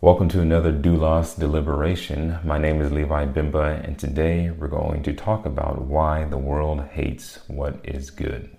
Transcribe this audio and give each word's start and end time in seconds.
Welcome 0.00 0.28
to 0.28 0.40
another 0.40 0.72
Doulos 0.72 1.36
Deliberation. 1.36 2.38
My 2.44 2.56
name 2.56 2.80
is 2.80 2.92
Levi 2.92 3.26
Bimba, 3.26 3.82
and 3.84 3.98
today 3.98 4.48
we're 4.48 4.68
going 4.68 5.02
to 5.02 5.12
talk 5.12 5.44
about 5.44 5.82
why 5.82 6.22
the 6.22 6.38
world 6.38 6.84
hates 6.92 7.40
what 7.48 7.80
is 7.82 8.10
good. 8.10 8.56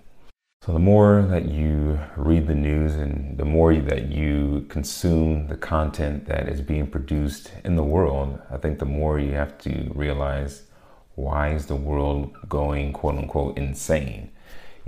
So, 0.60 0.74
the 0.74 0.78
more 0.78 1.22
that 1.22 1.46
you 1.46 1.98
read 2.14 2.46
the 2.46 2.54
news 2.54 2.94
and 2.94 3.38
the 3.38 3.46
more 3.46 3.74
that 3.74 4.10
you 4.10 4.66
consume 4.68 5.46
the 5.46 5.56
content 5.56 6.26
that 6.26 6.46
is 6.46 6.60
being 6.60 6.86
produced 6.86 7.52
in 7.64 7.74
the 7.74 7.84
world, 7.84 8.38
I 8.50 8.58
think 8.58 8.78
the 8.78 8.84
more 8.84 9.18
you 9.18 9.32
have 9.32 9.56
to 9.60 9.90
realize 9.94 10.64
why 11.14 11.54
is 11.54 11.64
the 11.64 11.74
world 11.74 12.36
going 12.50 12.92
quote 12.92 13.16
unquote 13.16 13.56
insane? 13.56 14.30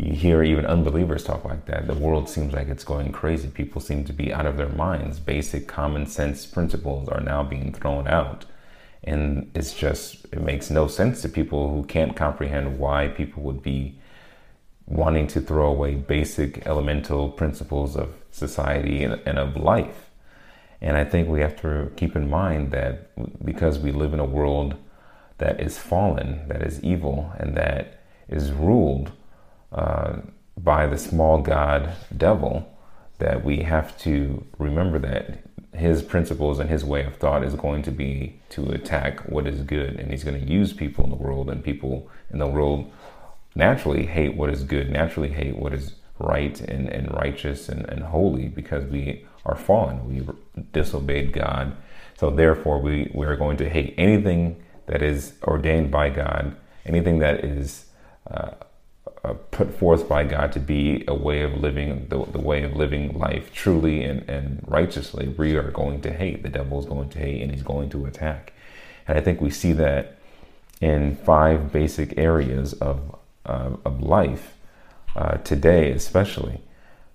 You 0.03 0.15
hear 0.15 0.43
even 0.43 0.67
unbelievers 0.67 1.23
talk 1.23 1.45
like 1.45 1.67
that. 1.67 1.87
The 1.87 1.95
world 1.95 2.29
seems 2.29 2.53
like 2.53 2.67
it's 2.67 2.83
going 2.83 3.13
crazy. 3.13 3.49
People 3.49 3.81
seem 3.81 4.05
to 4.05 4.13
be 4.13 4.33
out 4.33 4.47
of 4.47 4.57
their 4.57 4.69
minds. 4.69 5.21
Basic 5.21 5.69
common 5.69 6.07
sense 6.07 6.45
principles 6.45 7.09
are 7.09 7.21
now 7.21 7.45
being 7.45 7.73
thrown 7.73 8.09
out. 8.09 8.45
And 9.05 9.51
it's 9.55 9.75
just, 9.75 10.25
it 10.33 10.41
makes 10.41 10.71
no 10.71 10.89
sense 10.89 11.23
to 11.23 11.29
people 11.29 11.71
who 11.71 11.85
can't 11.85 12.17
comprehend 12.17 12.81
why 12.81 13.09
people 13.09 13.45
would 13.45 13.63
be 13.63 13.97
wanting 14.87 15.29
to 15.29 15.41
throw 15.41 15.69
away 15.69 15.95
basic 15.95 16.67
elemental 16.67 17.31
principles 17.31 17.97
of 17.97 18.13
society 18.33 19.05
and, 19.05 19.39
of 19.39 19.57
life. 19.57 20.11
And 20.81 20.97
I 20.97 21.05
think 21.05 21.29
we 21.29 21.41
have 21.43 21.61
to 21.61 21.93
keep 21.95 22.17
in 22.17 22.29
mind 22.29 22.73
that 22.73 23.45
because 23.45 23.79
we 23.79 23.93
live 23.93 24.13
in 24.13 24.19
a 24.19 24.25
world 24.25 24.75
that 25.39 25.61
is 25.61 25.79
fallen, 25.79 26.49
that 26.49 26.63
is 26.63 26.83
evil, 26.83 27.33
and 27.39 27.57
that 27.57 28.01
is 28.29 28.51
ruled 28.51 29.13
uh, 29.73 30.17
by 30.57 30.87
the 30.87 30.99
small 30.99 31.41
god 31.41 31.95
devil, 32.17 32.69
that 33.19 33.45
we 33.45 33.63
have 33.63 33.97
to 33.99 34.45
remember 34.59 34.99
that 34.99 35.45
his 35.75 36.03
principles 36.03 36.59
and 36.59 36.69
his 36.69 36.85
way 36.85 37.05
of 37.05 37.17
thought 37.17 37.43
is 37.43 37.55
going 37.55 37.83
to 37.83 37.91
be 37.91 38.39
to 38.51 38.69
attack 38.71 39.21
what 39.21 39.47
is 39.47 39.63
good, 39.63 39.99
and 39.99 40.11
he's 40.11 40.25
going 40.25 40.39
to 40.39 40.53
use 40.53 40.73
people 40.73 41.05
in 41.05 41.11
the 41.11 41.17
world, 41.17 41.49
and 41.49 41.65
people 41.65 42.11
in 42.31 42.39
the 42.39 42.47
world 42.47 42.91
naturally 43.55 44.07
hate 44.07 44.37
what 44.37 44.51
is 44.51 44.65
good, 44.65 44.91
naturally 44.91 45.31
hate 45.31 45.57
what 45.57 45.73
is 45.73 45.95
right 46.19 46.61
and, 46.61 46.89
and 46.89 47.13
righteous 47.13 47.69
and, 47.69 47.89
and 47.89 48.03
holy 48.03 48.49
because 48.49 48.85
we 48.85 49.27
are 49.45 49.57
fallen. 49.57 50.09
We 50.09 50.63
disobeyed 50.73 51.33
God. 51.33 51.77
So 52.19 52.31
therefore, 52.31 52.81
we, 52.81 53.11
we 53.15 53.27
are 53.27 53.37
going 53.37 53.57
to 53.59 53.69
hate 53.69 53.95
anything 53.99 54.63
that 54.87 55.03
is 55.03 55.35
ordained 55.43 55.91
by 55.91 56.11
God, 56.11 56.55
anything 56.87 57.19
that 57.21 57.45
is 57.45 57.87
uh, 58.31 58.53
uh, 59.25 59.35
put 59.51 59.73
forth 59.73 60.09
by 60.09 60.25
God 60.25 60.53
to 60.53 60.61
be 60.61 61.05
a 61.07 61.15
way 61.15 61.43
of 61.43 61.55
living, 61.55 62.07
the, 62.09 62.25
the 62.27 62.41
way 62.41 62.65
of 62.65 62.75
living 62.75 63.17
life 63.19 63.53
truly 63.53 64.03
and, 64.03 64.29
and 64.29 64.65
righteously, 64.67 65.29
we 65.29 65.57
are 65.57 65.71
going 65.71 66.01
to 66.03 66.13
hate. 66.13 66.43
The 66.43 66.49
devil 66.49 66.81
is 66.81 66.87
going 66.87 67.09
to 67.11 67.19
hate 67.19 67.43
and 67.43 67.53
he's 67.53 67.63
going 67.63 67.91
to 67.91 68.07
attack. 68.07 68.53
And 69.07 69.17
I 69.17 69.21
think 69.21 69.41
we 69.41 69.51
see 69.51 69.73
that 69.75 70.19
in 70.81 71.17
five 71.17 71.73
basic 71.73 72.19
areas 72.19 72.73
of, 72.75 73.17
of 73.45 74.03
life 74.03 74.57
uh, 75.15 75.37
today, 75.39 75.93
especially. 75.93 76.61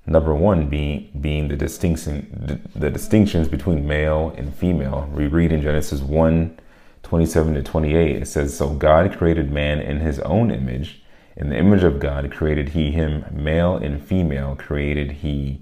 Number 0.05 0.33
one 0.33 0.69
being, 0.69 1.09
being 1.19 1.49
the, 1.49 1.58
distinction, 1.58 2.69
the 2.73 2.89
distinctions 2.89 3.49
between 3.49 3.86
male 3.86 4.33
and 4.38 4.55
female. 4.55 5.09
We 5.14 5.27
read 5.27 5.52
in 5.52 5.61
Genesis 5.61 6.02
1 6.02 6.59
27 7.03 7.53
to 7.53 7.64
28, 7.64 8.16
it 8.17 8.27
says, 8.27 8.58
So 8.58 8.73
God 8.73 9.17
created 9.17 9.49
man 9.49 9.80
in 9.80 9.99
his 9.99 10.19
own 10.19 10.52
image 10.52 11.02
in 11.38 11.49
the 11.49 11.57
image 11.57 11.83
of 11.83 11.99
God 11.99 12.31
created 12.31 12.69
he 12.69 12.91
him, 12.91 13.23
male 13.31 13.75
and 13.75 14.03
female 14.03 14.55
created 14.55 15.11
he 15.11 15.61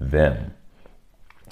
them. 0.00 0.54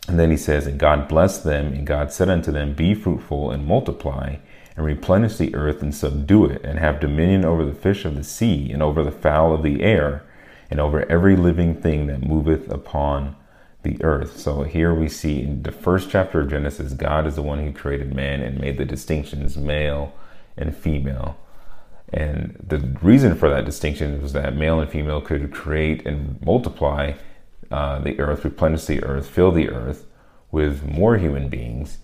And 0.07 0.19
then 0.19 0.31
he 0.31 0.37
says, 0.37 0.67
And 0.67 0.79
God 0.79 1.09
blessed 1.09 1.43
them, 1.43 1.73
and 1.73 1.87
God 1.87 2.13
said 2.13 2.31
unto 2.31 2.53
them, 2.53 2.75
Be 2.75 2.95
fruitful 2.95 3.51
and 3.51 3.67
multiply, 3.67 4.37
and 4.77 4.87
replenish 4.87 5.39
the 5.39 5.55
earth 5.57 5.83
and 5.83 5.93
subdue 5.93 6.47
it, 6.47 6.65
and 6.65 6.79
have 6.79 7.01
dominion 7.01 7.45
over 7.45 7.65
the 7.65 7.75
fish 7.75 8.05
of 8.05 8.15
the 8.15 8.23
sea, 8.23 8.71
and 8.71 8.81
over 8.81 9.03
the 9.03 9.11
fowl 9.11 9.53
of 9.53 9.65
the 9.65 9.83
air, 9.83 10.23
and 10.71 10.79
over 10.79 11.11
every 11.11 11.35
living 11.35 11.75
thing 11.75 12.07
that 12.07 12.25
moveth 12.25 12.71
upon 12.71 13.35
the 13.83 14.03
earth. 14.05 14.39
So 14.39 14.63
here 14.63 14.95
we 14.95 15.09
see 15.09 15.43
in 15.43 15.65
the 15.65 15.73
first 15.73 16.11
chapter 16.11 16.41
of 16.41 16.51
Genesis, 16.51 16.93
God 16.93 17.27
is 17.27 17.35
the 17.35 17.43
one 17.43 17.59
who 17.59 17.73
created 17.73 18.15
man 18.15 18.41
and 18.41 18.61
made 18.61 18.79
the 18.79 18.85
distinctions 18.85 19.57
male 19.57 20.13
and 20.57 20.77
female. 20.77 21.37
And 22.13 22.57
the 22.65 22.79
reason 23.03 23.35
for 23.35 23.49
that 23.51 23.65
distinction 23.65 24.21
was 24.23 24.33
that 24.35 24.57
male 24.57 24.81
and 24.81 24.91
female 24.91 25.21
could 25.21 25.53
create 25.53 26.07
and 26.07 26.41
multiply 26.45 27.15
uh, 27.71 27.99
the 27.99 28.19
earth, 28.21 28.45
replenish 28.45 28.85
the 28.85 29.03
earth, 29.03 29.29
fill 29.29 29.51
the 29.51 29.71
earth 29.71 30.07
with 30.51 30.85
more 30.85 31.17
human 31.17 31.49
beings. 31.49 31.99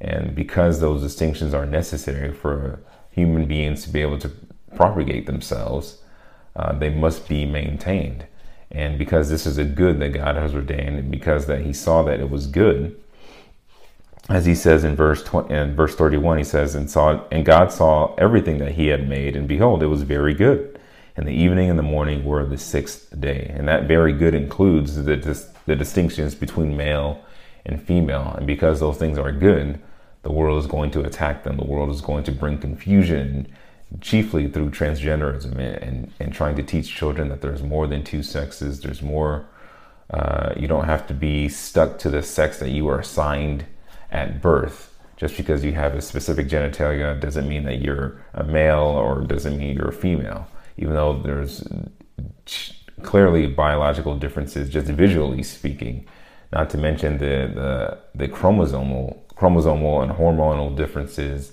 And 0.00 0.34
because 0.34 0.80
those 0.80 1.02
distinctions 1.02 1.54
are 1.54 1.66
necessary 1.66 2.32
for 2.32 2.80
human 3.10 3.46
beings 3.46 3.82
to 3.84 3.90
be 3.90 4.02
able 4.02 4.18
to 4.18 4.30
propagate 4.76 5.26
themselves, 5.26 6.02
uh, 6.54 6.72
they 6.78 6.90
must 6.90 7.28
be 7.28 7.44
maintained. 7.44 8.26
And 8.70 8.98
because 8.98 9.30
this 9.30 9.46
is 9.46 9.58
a 9.58 9.64
good 9.64 9.98
that 10.00 10.10
God 10.10 10.36
has 10.36 10.54
ordained, 10.54 10.98
and 10.98 11.10
because 11.10 11.46
that 11.46 11.62
He 11.62 11.72
saw 11.72 12.02
that 12.02 12.20
it 12.20 12.30
was 12.30 12.46
good, 12.46 13.00
as 14.28 14.44
he 14.44 14.54
says 14.54 14.84
in 14.84 14.96
verse 14.96 15.22
20, 15.22 15.54
in 15.54 15.74
verse 15.76 15.94
31 15.94 16.38
he 16.38 16.44
says 16.44 16.74
and 16.74 16.90
saw 16.90 17.24
and 17.30 17.44
god 17.44 17.70
saw 17.72 18.14
everything 18.16 18.58
that 18.58 18.72
he 18.72 18.88
had 18.88 19.08
made 19.08 19.36
and 19.36 19.46
behold 19.46 19.82
it 19.82 19.86
was 19.86 20.02
very 20.02 20.34
good. 20.34 20.78
And 21.16 21.26
the 21.26 21.32
evening 21.32 21.70
and 21.70 21.78
the 21.78 21.82
morning 21.82 22.24
were 22.26 22.44
the 22.44 22.58
sixth 22.58 23.18
day. 23.18 23.50
And 23.56 23.66
that 23.68 23.88
very 23.88 24.12
good 24.12 24.34
includes 24.34 25.02
the, 25.02 25.16
the 25.64 25.74
distinctions 25.74 26.34
between 26.34 26.76
male 26.76 27.24
and 27.64 27.82
female. 27.82 28.34
And 28.36 28.46
because 28.46 28.80
those 28.80 28.98
things 28.98 29.16
are 29.16 29.32
good 29.32 29.80
the 30.26 30.32
world 30.32 30.58
is 30.58 30.66
going 30.66 30.90
to 30.90 31.02
attack 31.02 31.44
them. 31.44 31.56
The 31.56 31.64
world 31.64 31.88
is 31.88 32.00
going 32.00 32.24
to 32.24 32.32
bring 32.32 32.58
confusion 32.58 33.46
chiefly 34.00 34.48
through 34.48 34.70
transgenderism 34.70 35.52
and, 35.52 35.60
and, 35.60 36.12
and 36.18 36.32
trying 36.34 36.56
to 36.56 36.64
teach 36.64 36.92
children 36.92 37.28
that 37.28 37.42
there's 37.42 37.62
more 37.62 37.86
than 37.86 38.02
two 38.02 38.24
sexes. 38.24 38.80
There's 38.80 39.02
more 39.02 39.46
uh, 40.10 40.52
you 40.56 40.66
don't 40.66 40.86
have 40.86 41.06
to 41.06 41.14
be 41.14 41.48
stuck 41.48 42.00
to 42.00 42.10
the 42.10 42.24
sex 42.24 42.58
that 42.58 42.70
you 42.70 42.84
were 42.84 42.98
assigned 42.98 43.66
at 44.10 44.40
birth. 44.42 44.92
Just 45.16 45.36
because 45.36 45.64
you 45.64 45.72
have 45.72 45.94
a 45.94 46.02
specific 46.02 46.46
genitalia 46.46 47.18
doesn't 47.18 47.48
mean 47.48 47.64
that 47.64 47.80
you're 47.80 48.20
a 48.34 48.44
male 48.44 48.84
or 48.84 49.22
doesn't 49.22 49.56
mean 49.56 49.76
you're 49.76 49.88
a 49.88 49.92
female, 49.92 50.46
even 50.76 50.92
though 50.92 51.22
there's 51.22 51.66
clearly 53.02 53.46
biological 53.46 54.18
differences, 54.18 54.68
just 54.68 54.88
visually 54.88 55.42
speaking. 55.42 56.06
Not 56.52 56.68
to 56.70 56.78
mention 56.78 57.18
the 57.18 57.50
the, 57.54 57.98
the 58.14 58.28
chromosomal 58.28 59.18
chromosomal 59.36 60.02
and 60.02 60.12
hormonal 60.12 60.76
differences 60.76 61.52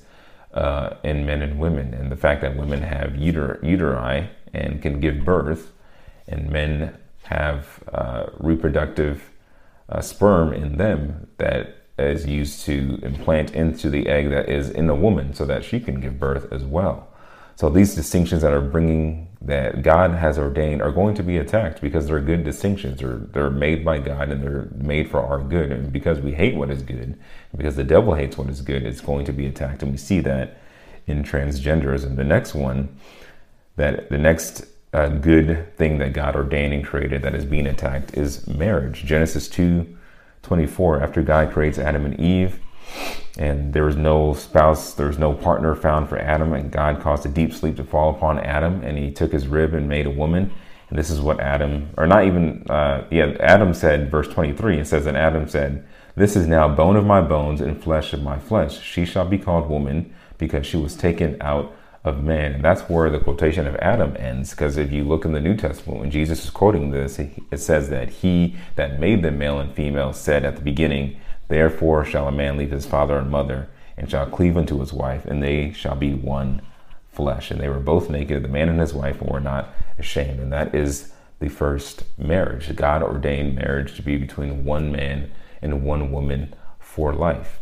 uh, 0.53 0.95
in 1.03 1.25
men 1.25 1.41
and 1.41 1.59
women, 1.59 1.93
and 1.93 2.11
the 2.11 2.15
fact 2.15 2.41
that 2.41 2.55
women 2.55 2.81
have 2.81 3.11
uter- 3.11 3.61
uteri 3.63 4.29
and 4.53 4.81
can 4.81 4.99
give 4.99 5.23
birth, 5.25 5.71
and 6.27 6.49
men 6.49 6.97
have 7.23 7.83
uh, 7.93 8.25
reproductive 8.39 9.31
uh, 9.89 10.01
sperm 10.01 10.53
in 10.53 10.77
them 10.77 11.27
that 11.37 11.82
is 11.97 12.25
used 12.25 12.65
to 12.65 12.99
implant 13.03 13.51
into 13.51 13.89
the 13.89 14.07
egg 14.07 14.29
that 14.29 14.49
is 14.49 14.69
in 14.69 14.87
the 14.87 14.95
woman 14.95 15.33
so 15.33 15.45
that 15.45 15.63
she 15.63 15.79
can 15.79 15.99
give 16.01 16.19
birth 16.19 16.51
as 16.51 16.63
well. 16.63 17.07
So 17.55 17.69
these 17.69 17.93
distinctions 17.93 18.41
that 18.41 18.51
are 18.51 18.61
bringing 18.61 19.29
that 19.41 19.83
God 19.83 20.11
has 20.11 20.39
ordained 20.39 20.81
are 20.81 20.91
going 20.91 21.15
to 21.15 21.23
be 21.23 21.37
attacked 21.37 21.81
because 21.81 22.07
they're 22.07 22.19
good 22.19 22.43
distinctions. 22.43 22.99
They're, 22.99 23.17
they're 23.17 23.49
made 23.49 23.83
by 23.83 23.99
God 23.99 24.29
and 24.29 24.41
they're 24.41 24.69
made 24.75 25.11
for 25.11 25.19
our 25.19 25.39
good. 25.39 25.71
And 25.71 25.91
because 25.91 26.19
we 26.19 26.31
hate 26.31 26.55
what 26.55 26.71
is 26.71 26.81
good, 26.81 27.19
because 27.55 27.75
the 27.75 27.83
devil 27.83 28.15
hates 28.15 28.37
what 28.37 28.49
is 28.49 28.61
good, 28.61 28.83
it's 28.83 29.01
going 29.01 29.25
to 29.25 29.33
be 29.33 29.45
attacked. 29.45 29.83
And 29.83 29.91
we 29.91 29.97
see 29.97 30.21
that 30.21 30.57
in 31.05 31.23
transgenderism. 31.23 32.15
The 32.15 32.23
next 32.23 32.55
one, 32.55 32.97
that 33.75 34.09
the 34.09 34.17
next 34.17 34.65
uh, 34.93 35.09
good 35.09 35.75
thing 35.77 35.97
that 35.97 36.13
God 36.13 36.35
ordained 36.35 36.73
and 36.73 36.85
created 36.85 37.21
that 37.23 37.35
is 37.35 37.45
being 37.45 37.67
attacked 37.67 38.17
is 38.17 38.47
marriage. 38.47 39.03
Genesis 39.03 39.47
2 39.49 39.97
24, 40.43 41.01
after 41.01 41.21
God 41.21 41.51
creates 41.51 41.79
Adam 41.79 42.05
and 42.05 42.19
Eve, 42.19 42.59
and 43.37 43.73
there 43.73 43.85
was 43.85 43.95
no 43.95 44.33
spouse, 44.33 44.93
there 44.93 45.07
was 45.07 45.17
no 45.17 45.33
partner 45.33 45.73
found 45.73 46.07
for 46.07 46.19
Adam, 46.19 46.53
and 46.53 46.71
God 46.71 47.01
caused 47.01 47.25
a 47.25 47.29
deep 47.29 47.53
sleep 47.53 47.77
to 47.77 47.83
fall 47.83 48.11
upon 48.11 48.39
Adam, 48.39 48.83
and 48.83 48.97
he 48.97 49.11
took 49.11 49.31
his 49.31 49.47
rib 49.47 49.73
and 49.73 49.89
made 49.89 50.05
a 50.05 50.11
woman. 50.11 50.51
And 50.89 50.99
this 50.99 51.09
is 51.09 51.19
what 51.19 51.39
Adam, 51.39 51.89
or 51.97 52.05
not 52.05 52.25
even, 52.25 52.69
uh, 52.69 53.07
yeah, 53.09 53.35
Adam 53.39 53.73
said, 53.73 54.11
verse 54.11 54.27
23, 54.27 54.79
it 54.79 54.85
says, 54.85 55.05
that 55.05 55.15
Adam 55.15 55.47
said, 55.47 55.87
This 56.15 56.35
is 56.35 56.45
now 56.45 56.67
bone 56.67 56.95
of 56.95 57.05
my 57.05 57.21
bones 57.21 57.61
and 57.61 57.81
flesh 57.81 58.13
of 58.13 58.21
my 58.21 58.37
flesh. 58.37 58.79
She 58.79 59.03
shall 59.05 59.25
be 59.25 59.39
called 59.39 59.67
woman 59.67 60.13
because 60.37 60.67
she 60.67 60.77
was 60.77 60.95
taken 60.95 61.37
out 61.41 61.73
of 62.03 62.23
man. 62.23 62.53
And 62.53 62.63
that's 62.63 62.81
where 62.89 63.09
the 63.09 63.19
quotation 63.19 63.65
of 63.65 63.75
Adam 63.77 64.15
ends, 64.17 64.51
because 64.51 64.77
if 64.77 64.91
you 64.91 65.03
look 65.03 65.25
in 65.25 65.31
the 65.31 65.39
New 65.39 65.55
Testament, 65.55 65.99
when 65.99 66.11
Jesus 66.11 66.43
is 66.43 66.49
quoting 66.49 66.91
this, 66.91 67.17
it 67.19 67.57
says 67.59 67.89
that 67.89 68.09
he 68.09 68.55
that 68.75 68.99
made 68.99 69.23
them 69.23 69.37
male 69.37 69.59
and 69.59 69.73
female 69.73 70.13
said 70.13 70.43
at 70.43 70.55
the 70.55 70.61
beginning, 70.61 71.19
Therefore 71.47 72.03
shall 72.03 72.27
a 72.27 72.31
man 72.31 72.57
leave 72.57 72.71
his 72.71 72.85
father 72.85 73.17
and 73.17 73.29
mother, 73.29 73.69
and 73.97 74.09
shall 74.09 74.25
cleave 74.25 74.57
unto 74.57 74.79
his 74.79 74.91
wife, 74.91 75.25
and 75.25 75.41
they 75.41 75.71
shall 75.71 75.95
be 75.95 76.13
one 76.13 76.61
flesh. 77.11 77.51
And 77.51 77.61
they 77.61 77.69
were 77.69 77.79
both 77.79 78.09
naked, 78.09 78.43
the 78.43 78.47
man 78.47 78.69
and 78.69 78.79
his 78.79 78.93
wife, 78.93 79.21
and 79.21 79.29
were 79.29 79.39
not 79.39 79.69
ashamed. 79.97 80.39
And 80.39 80.51
that 80.51 80.73
is 80.75 81.13
the 81.39 81.49
first 81.49 82.03
marriage. 82.17 82.75
God 82.75 83.03
ordained 83.03 83.55
marriage 83.55 83.95
to 83.95 84.01
be 84.01 84.17
between 84.17 84.65
one 84.65 84.91
man 84.91 85.31
and 85.61 85.83
one 85.83 86.11
woman 86.11 86.53
for 86.79 87.13
life. 87.13 87.59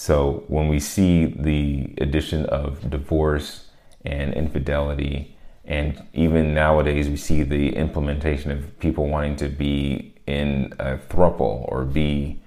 So 0.00 0.44
when 0.46 0.68
we 0.68 0.78
see 0.78 1.24
the 1.24 1.92
addition 2.00 2.46
of 2.46 2.88
divorce 2.88 3.66
and 4.04 4.32
infidelity, 4.32 5.36
and 5.64 6.00
even 6.12 6.54
nowadays 6.54 7.08
we 7.08 7.16
see 7.16 7.42
the 7.42 7.74
implementation 7.74 8.52
of 8.52 8.78
people 8.78 9.08
wanting 9.08 9.34
to 9.38 9.48
be 9.48 10.14
in 10.24 10.72
a 10.78 10.98
thruple 10.98 11.68
or 11.72 11.84
be 11.84 12.40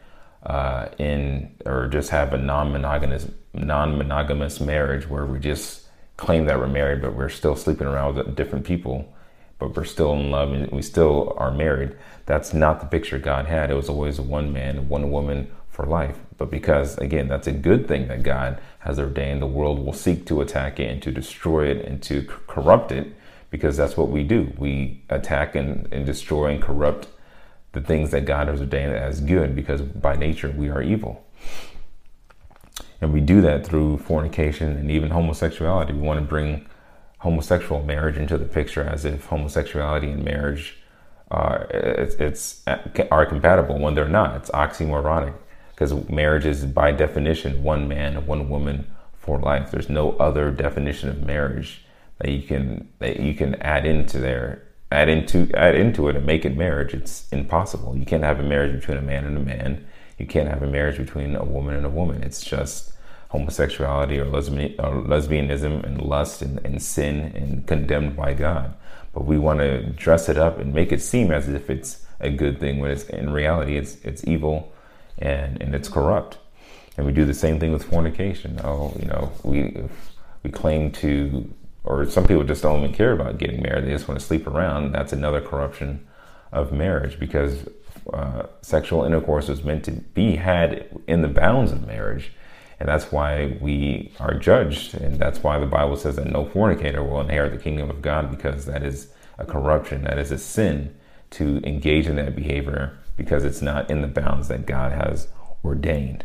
uh, 0.43 0.87
in 0.97 1.53
or 1.65 1.89
just 1.89 2.09
have 2.11 2.31
a 2.31 2.37
non-monogamous 2.37 3.27
non-monogamous 3.53 4.61
marriage 4.61 5.09
where 5.09 5.25
we 5.25 5.37
just 5.37 5.87
claim 6.15 6.45
that 6.45 6.57
we're 6.57 6.67
married 6.67 7.01
but 7.01 7.15
we're 7.15 7.27
still 7.27 7.57
sleeping 7.57 7.85
around 7.85 8.15
with 8.15 8.33
different 8.33 8.65
people 8.65 9.13
but 9.59 9.75
we're 9.75 9.83
still 9.83 10.13
in 10.13 10.31
love 10.31 10.53
and 10.53 10.71
we 10.71 10.81
still 10.81 11.35
are 11.37 11.51
married. 11.51 11.97
That's 12.25 12.53
not 12.53 12.79
the 12.79 12.87
picture 12.87 13.19
god 13.19 13.45
had. 13.45 13.69
It 13.69 13.75
was 13.75 13.89
always 13.89 14.21
one 14.21 14.53
man 14.53 14.87
one 14.87 15.11
woman 15.11 15.51
for 15.71 15.85
life. 15.85 16.17
But 16.37 16.51
because, 16.51 16.97
again, 16.97 17.27
that's 17.27 17.47
a 17.47 17.51
good 17.51 17.87
thing 17.87 18.07
that 18.09 18.23
God 18.23 18.59
has 18.79 18.99
ordained, 18.99 19.41
the 19.41 19.47
world 19.47 19.83
will 19.83 19.93
seek 19.93 20.25
to 20.27 20.41
attack 20.41 20.79
it 20.79 20.91
and 20.91 21.01
to 21.01 21.11
destroy 21.11 21.67
it 21.67 21.85
and 21.85 22.03
to 22.03 22.23
corrupt 22.47 22.91
it 22.91 23.15
because 23.49 23.77
that's 23.77 23.97
what 23.97 24.09
we 24.09 24.23
do. 24.23 24.53
We 24.57 25.01
attack 25.09 25.55
and, 25.55 25.87
and 25.91 26.05
destroy 26.05 26.47
and 26.47 26.61
corrupt 26.61 27.07
the 27.71 27.81
things 27.81 28.11
that 28.11 28.25
God 28.25 28.47
has 28.49 28.59
ordained 28.59 28.93
as 28.93 29.21
good 29.21 29.55
because 29.55 29.81
by 29.81 30.15
nature 30.15 30.51
we 30.51 30.69
are 30.69 30.81
evil. 30.81 31.25
And 32.99 33.13
we 33.13 33.21
do 33.21 33.41
that 33.41 33.65
through 33.65 33.97
fornication 33.99 34.75
and 34.75 34.91
even 34.91 35.09
homosexuality. 35.09 35.93
We 35.93 36.01
want 36.01 36.19
to 36.19 36.25
bring 36.25 36.67
homosexual 37.19 37.81
marriage 37.83 38.17
into 38.17 38.37
the 38.37 38.45
picture 38.45 38.83
as 38.83 39.05
if 39.05 39.25
homosexuality 39.25 40.11
and 40.11 40.23
marriage 40.23 40.77
uh, 41.29 41.65
it's, 41.69 42.15
it's, 42.15 42.63
are 43.09 43.25
compatible 43.25 43.79
when 43.79 43.95
they're 43.95 44.07
not. 44.07 44.35
It's 44.35 44.49
oxymoronic 44.51 45.33
because 45.81 46.07
marriage 46.09 46.45
is 46.45 46.63
by 46.63 46.91
definition 46.91 47.63
one 47.63 47.87
man, 47.87 48.15
and 48.15 48.27
one 48.27 48.47
woman 48.49 48.85
for 49.17 49.39
life. 49.39 49.71
There's 49.71 49.89
no 49.89 50.11
other 50.17 50.51
definition 50.51 51.09
of 51.09 51.23
marriage 51.23 51.83
that 52.19 52.29
you 52.29 52.43
can 52.43 52.87
that 52.99 53.19
you 53.19 53.33
can 53.33 53.55
add 53.55 53.87
into 53.87 54.19
there, 54.19 54.61
add 54.91 55.09
into 55.09 55.49
add 55.55 55.73
into 55.73 56.07
it 56.07 56.15
and 56.15 56.23
make 56.23 56.45
it 56.45 56.55
marriage. 56.55 56.93
It's 56.93 57.27
impossible. 57.31 57.97
You 57.97 58.05
can't 58.05 58.23
have 58.23 58.39
a 58.39 58.43
marriage 58.43 58.79
between 58.79 58.99
a 58.99 59.01
man 59.01 59.25
and 59.25 59.35
a 59.35 59.39
man. 59.39 59.83
You 60.19 60.27
can't 60.27 60.47
have 60.47 60.61
a 60.61 60.67
marriage 60.67 60.97
between 60.97 61.35
a 61.35 61.43
woman 61.43 61.73
and 61.73 61.85
a 61.87 61.89
woman. 61.89 62.21
It's 62.21 62.43
just 62.43 62.93
homosexuality 63.29 64.19
or, 64.19 64.25
lesbian, 64.25 64.79
or 64.79 65.01
lesbianism 65.01 65.83
and 65.83 65.99
lust 65.99 66.43
and, 66.43 66.63
and 66.63 66.79
sin 66.79 67.31
and 67.33 67.65
condemned 67.65 68.15
by 68.15 68.35
God. 68.35 68.75
But 69.13 69.25
we 69.25 69.39
want 69.39 69.61
to 69.61 69.81
dress 69.93 70.29
it 70.29 70.37
up 70.37 70.59
and 70.59 70.75
make 70.75 70.91
it 70.91 71.01
seem 71.01 71.31
as 71.31 71.49
if 71.49 71.71
it's 71.71 72.05
a 72.19 72.29
good 72.29 72.59
thing 72.59 72.77
when 72.77 72.91
it's 72.91 73.05
in 73.05 73.31
reality 73.31 73.77
it's 73.77 73.95
it's 74.03 74.23
evil 74.27 74.71
and 75.21 75.61
and 75.61 75.73
it's 75.75 75.89
corrupt. 75.89 76.37
And 76.97 77.05
we 77.05 77.13
do 77.13 77.25
the 77.25 77.33
same 77.33 77.59
thing 77.59 77.71
with 77.71 77.83
fornication. 77.83 78.59
Oh, 78.63 78.93
you 78.99 79.05
know, 79.05 79.31
we 79.43 79.83
we 80.43 80.49
claim 80.49 80.91
to, 80.93 81.53
or 81.83 82.05
some 82.09 82.25
people 82.25 82.43
just 82.43 82.63
don't 82.63 82.83
even 82.83 82.93
care 82.93 83.13
about 83.13 83.37
getting 83.37 83.61
married. 83.61 83.85
They 83.85 83.91
just 83.91 84.07
want 84.07 84.19
to 84.19 84.25
sleep 84.25 84.47
around. 84.47 84.91
That's 84.91 85.13
another 85.13 85.41
corruption 85.41 86.07
of 86.51 86.71
marriage 86.71 87.19
because 87.19 87.65
uh, 88.11 88.47
sexual 88.61 89.03
intercourse 89.03 89.49
is 89.49 89.63
meant 89.63 89.85
to 89.85 89.91
be 89.91 90.35
had 90.35 90.87
in 91.07 91.21
the 91.21 91.27
bounds 91.27 91.71
of 91.71 91.85
marriage. 91.87 92.31
And 92.79 92.89
that's 92.89 93.11
why 93.11 93.57
we 93.61 94.11
are 94.19 94.33
judged. 94.33 94.95
And 94.95 95.19
that's 95.19 95.43
why 95.43 95.59
the 95.59 95.67
Bible 95.67 95.95
says 95.95 96.15
that 96.15 96.25
no 96.25 96.45
fornicator 96.45 97.03
will 97.03 97.21
inherit 97.21 97.51
the 97.51 97.59
kingdom 97.59 97.91
of 97.91 98.01
God 98.01 98.31
because 98.31 98.65
that 98.65 98.83
is 98.83 99.09
a 99.37 99.45
corruption, 99.45 100.03
that 100.03 100.17
is 100.17 100.31
a 100.31 100.37
sin 100.37 100.95
to 101.31 101.61
engage 101.63 102.07
in 102.07 102.15
that 102.15 102.35
behavior 102.35 102.97
because 103.21 103.43
it's 103.43 103.61
not 103.61 103.89
in 103.89 104.01
the 104.01 104.07
bounds 104.07 104.47
that 104.47 104.65
God 104.65 104.91
has 104.91 105.27
ordained. 105.63 106.23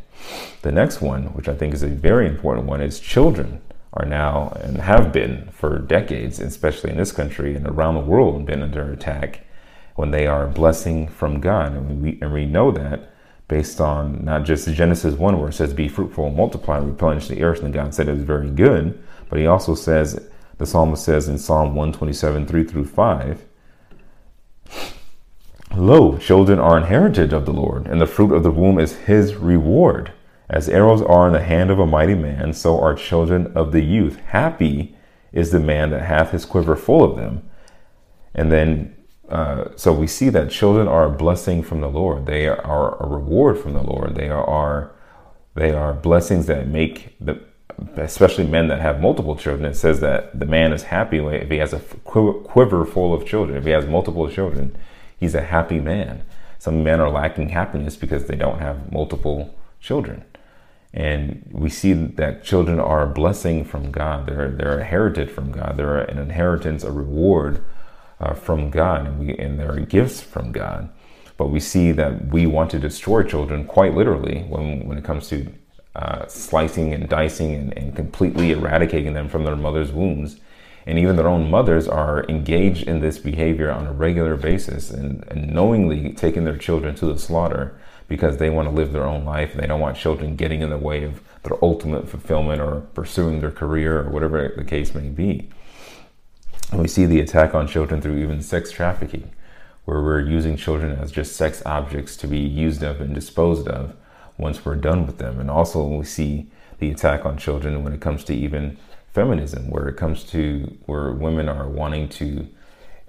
The 0.63 0.73
next 0.73 1.01
one, 1.01 1.35
which 1.35 1.49
I 1.49 1.55
think 1.55 1.75
is 1.75 1.83
a 1.83 1.89
very 1.89 2.27
important 2.27 2.67
one, 2.67 2.81
is 2.81 3.01
children 3.01 3.61
are 3.93 4.07
now 4.07 4.57
and 4.63 4.79
have 4.79 5.13
been 5.13 5.49
for 5.53 5.79
decades, 5.79 6.41
especially 6.41 6.91
in 6.91 6.97
this 6.97 7.13
country 7.13 7.55
and 7.55 7.67
around 7.67 7.95
the 7.95 8.01
world, 8.01 8.47
been 8.47 8.63
under 8.63 8.93
attack 8.93 9.47
when 9.95 10.11
they 10.11 10.27
are 10.27 10.45
a 10.45 10.51
blessing 10.51 11.09
from 11.09 11.41
God. 11.41 11.73
And 11.73 12.03
we, 12.03 12.19
and 12.21 12.33
we 12.33 12.47
know 12.47 12.71
that 12.73 13.13
based 13.49 13.81
on 13.81 14.25
not 14.25 14.45
just 14.45 14.69
Genesis 14.73 15.15
1, 15.15 15.39
where 15.39 15.49
it 15.49 15.55
says, 15.55 15.73
Be 15.73 15.89
fruitful, 15.89 16.31
multiply, 16.31 16.79
replenish 16.79 17.29
the 17.29 17.43
earth, 17.43 17.63
and 17.63 17.73
God 17.73 17.95
said 17.95 18.09
it 18.09 18.15
was 18.15 18.23
very 18.23 18.51
good. 18.51 19.03
But 19.29 19.39
he 19.39 19.47
also 19.47 19.75
says, 19.75 20.29
the 20.59 20.67
psalmist 20.67 21.05
says 21.05 21.29
in 21.29 21.39
Psalm 21.39 21.75
127, 21.75 22.47
3 22.47 22.65
through 22.65 22.87
5, 22.87 23.45
Lo, 25.77 26.17
children 26.17 26.59
are 26.59 26.79
an 26.79 26.85
heritage 26.85 27.35
of 27.35 27.45
the 27.45 27.53
Lord, 27.53 27.87
and 27.87 28.01
the 28.01 28.07
fruit 28.07 28.33
of 28.33 28.43
the 28.43 28.51
womb 28.51 28.79
is 28.79 28.97
his 28.97 29.35
reward. 29.35 30.11
As 30.49 30.71
arrows 30.71 31.03
are 31.03 31.27
in 31.27 31.35
the 31.35 31.43
hand 31.43 31.71
of 31.71 31.79
a 31.79 31.87
mighty 31.87 32.15
man, 32.15 32.55
so 32.55 32.81
are 32.81 32.95
children 32.95 33.53
of 33.55 33.73
the 33.73 33.83
youth. 33.83 34.17
Happy 34.17 34.97
is 35.33 35.51
the 35.51 35.61
man 35.61 35.91
that 35.91 36.03
hath 36.03 36.31
his 36.31 36.47
quiver 36.47 36.77
full 36.77 37.05
of 37.05 37.17
them. 37.17 37.43
And 38.35 38.51
then, 38.51 38.97
uh, 39.29 39.67
so 39.77 39.93
we 39.93 40.07
see 40.07 40.31
that 40.31 40.51
children 40.51 40.89
are 40.89 41.05
a 41.05 41.11
blessing 41.11 41.63
from 41.63 41.83
the 41.83 41.91
Lord. 41.91 42.25
They 42.25 42.47
are 42.49 43.03
a 43.03 43.07
reward 43.07 43.59
from 43.59 43.75
the 43.75 43.83
Lord. 43.83 44.15
They 44.15 44.31
are, 44.31 44.93
they 45.55 45.73
are 45.73 45.93
blessings 45.93 46.47
that 46.47 46.69
make 46.69 47.17
the, 47.21 47.43
especially 47.97 48.47
men 48.47 48.69
that 48.69 48.81
have 48.81 49.01
multiple 49.01 49.37
children. 49.37 49.71
It 49.71 49.77
says 49.77 50.01
that 50.01 50.39
the 50.39 50.47
man 50.47 50.73
is 50.73 50.85
happy 50.85 51.19
if 51.19 51.51
he 51.51 51.59
has 51.59 51.75
a 51.75 51.81
quiver 51.81 52.87
full 52.87 53.13
of 53.13 53.27
children, 53.27 53.59
if 53.59 53.65
he 53.65 53.73
has 53.73 53.85
multiple 53.85 54.31
children 54.31 54.75
he's 55.19 55.35
a 55.35 55.43
happy 55.43 55.81
man. 55.81 56.23
Some 56.59 56.83
men 56.83 57.01
are 57.01 57.11
lacking 57.11 57.51
happiness 57.51 57.97
because 57.97 58.27
they 58.27 58.37
don't 58.37 58.59
have 58.59 58.91
multiple 58.93 59.55
children. 59.81 60.25
And 60.93 61.47
we 61.53 61.69
see 61.69 61.93
that 61.93 62.43
children 62.43 62.81
are 62.81 63.03
a 63.03 63.13
blessing 63.13 63.65
from 63.65 63.91
God. 63.91 64.27
They're, 64.27 64.51
they're 64.51 64.81
inherited 64.81 65.31
from 65.31 65.53
God. 65.53 65.77
They're 65.77 65.99
an 65.99 66.19
inheritance, 66.19 66.85
a 66.85 66.91
reward 66.91 67.63
uh, 68.19 68.33
from 68.33 68.71
God, 68.71 69.07
and, 69.07 69.19
we, 69.19 69.37
and 69.37 69.61
they're 69.61 69.79
gifts 69.81 70.23
from 70.23 70.53
God. 70.53 70.89
But 71.37 71.49
we 71.49 71.61
see 71.61 71.93
that 71.93 72.29
we 72.29 72.47
want 72.47 72.71
to 72.71 72.79
destroy 72.79 73.23
children 73.25 73.67
quite 73.67 73.95
literally 73.95 74.45
when, 74.49 74.89
when 74.89 74.97
it 74.97 75.05
comes 75.05 75.29
to 75.29 75.53
uh, 75.95 76.27
slicing 76.27 76.95
and 76.95 77.09
dicing 77.09 77.55
and, 77.55 77.77
and 77.77 77.95
completely 77.95 78.53
eradicating 78.53 79.13
them 79.13 79.29
from 79.29 79.45
their 79.45 79.57
mother's 79.57 79.93
wombs 79.93 80.41
and 80.87 80.99
even 80.99 81.17
their 81.17 81.29
own 81.29 81.51
mothers 81.51 81.89
are 81.89 82.25
engaged 82.29 82.87
in 82.87 83.01
this 83.01 83.19
behavior 83.19 83.71
on 83.73 83.87
a 83.87 83.93
regular 83.93 84.37
basis 84.37 84.91
and, 84.91 85.25
and 85.29 85.53
knowingly 85.53 86.13
taking 86.13 86.45
their 86.45 86.57
children 86.57 86.95
to 86.95 87.07
the 87.07 87.19
slaughter 87.19 87.77
because 88.09 88.37
they 88.37 88.51
want 88.51 88.69
to 88.69 88.75
live 88.75 88.93
their 88.93 89.05
own 89.05 89.25
life. 89.25 89.53
And 89.53 89.61
they 89.61 89.67
don't 89.67 89.81
want 89.81 89.97
children 89.97 90.37
getting 90.37 90.61
in 90.61 90.71
the 90.71 90.79
way 90.79 91.03
of 91.03 91.21
their 91.43 91.63
ultimate 91.63 92.09
fulfillment 92.09 92.61
or 92.61 92.83
pursuing 92.95 93.41
their 93.41 93.51
career 93.51 94.01
or 94.01 94.11
whatever 94.11 94.53
the 94.57 94.65
case 94.65 94.95
may 94.95 95.09
be. 95.09 95.49
And 96.71 96.81
we 96.81 96.89
see 96.89 97.05
the 97.05 97.21
attack 97.21 97.53
on 97.53 97.67
children 97.67 98.01
through 98.01 98.19
even 98.19 98.41
sex 98.41 98.71
trafficking, 98.71 99.31
where 99.87 100.01
we're 100.01 100.21
using 100.21 100.57
children 100.57 100.97
as 100.99 101.11
just 101.11 101.37
sex 101.37 101.63
objects 101.67 102.17
to 102.19 102.29
be 102.29 102.39
used 102.39 102.85
of 102.85 103.01
and 103.01 103.15
disposed 103.15 103.67
of 103.67 103.95
once 104.39 104.65
we're 104.65 104.77
done 104.77 105.07
with 105.07 105.19
them. 105.19 105.41
And 105.41 105.51
also, 105.51 105.85
we 105.85 106.05
see 106.05 106.47
the 106.79 106.91
attack 106.91 107.25
on 107.25 107.39
children 107.39 107.83
when 107.83 107.93
it 107.93 108.01
comes 108.01 108.23
to 108.25 108.35
even 108.35 108.77
feminism, 109.17 109.71
where 109.71 109.89
it 109.89 109.97
comes 109.97 110.23
to 110.25 110.77
where 110.85 111.11
women 111.11 111.49
are 111.49 111.67
wanting 111.67 112.07
to 112.07 112.47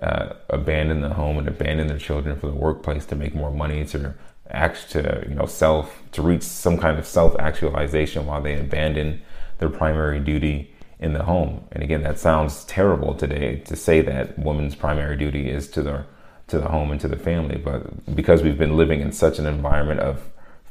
uh, 0.02 0.34
abandon 0.50 1.02
the 1.02 1.10
home 1.10 1.38
and 1.38 1.48
abandon 1.50 1.88
their 1.88 2.00
children 2.00 2.40
for 2.40 2.48
the 2.48 2.54
workplace 2.54 3.06
to 3.06 3.16
make 3.16 3.36
more 3.36 3.52
money 3.52 3.84
to 3.84 4.14
act 4.50 4.90
to 4.90 5.26
you 5.28 5.36
know 5.36 5.46
self 5.46 6.02
to 6.14 6.22
reach 6.22 6.44
some 6.44 6.78
kind 6.78 6.98
of 6.98 7.06
self 7.06 7.36
actualization 7.40 8.26
while 8.26 8.42
they 8.42 8.58
abandon 8.58 9.22
their 9.58 9.70
primary 9.70 10.20
duty 10.20 10.74
in 11.00 11.12
the 11.12 11.24
home. 11.24 11.68
And 11.74 11.84
again, 11.84 12.04
that 12.04 12.18
sounds 12.18 12.64
terrible 12.66 13.14
today 13.14 13.58
to 13.66 13.76
say 13.76 14.02
that 14.02 14.40
women's 14.40 14.76
primary 14.76 15.18
duty 15.18 15.50
is 15.50 15.68
to 15.72 15.82
the 15.84 16.06
to 16.48 16.58
the 16.58 16.70
home 16.70 16.92
and 16.92 17.02
to 17.02 17.10
the 17.10 17.18
family, 17.18 17.58
but 17.58 18.16
because 18.16 18.42
we've 18.42 18.58
been 18.58 18.78
living 18.78 19.02
in 19.02 19.12
such 19.12 19.40
an 19.40 19.46
environment 19.46 20.00
of 20.00 20.22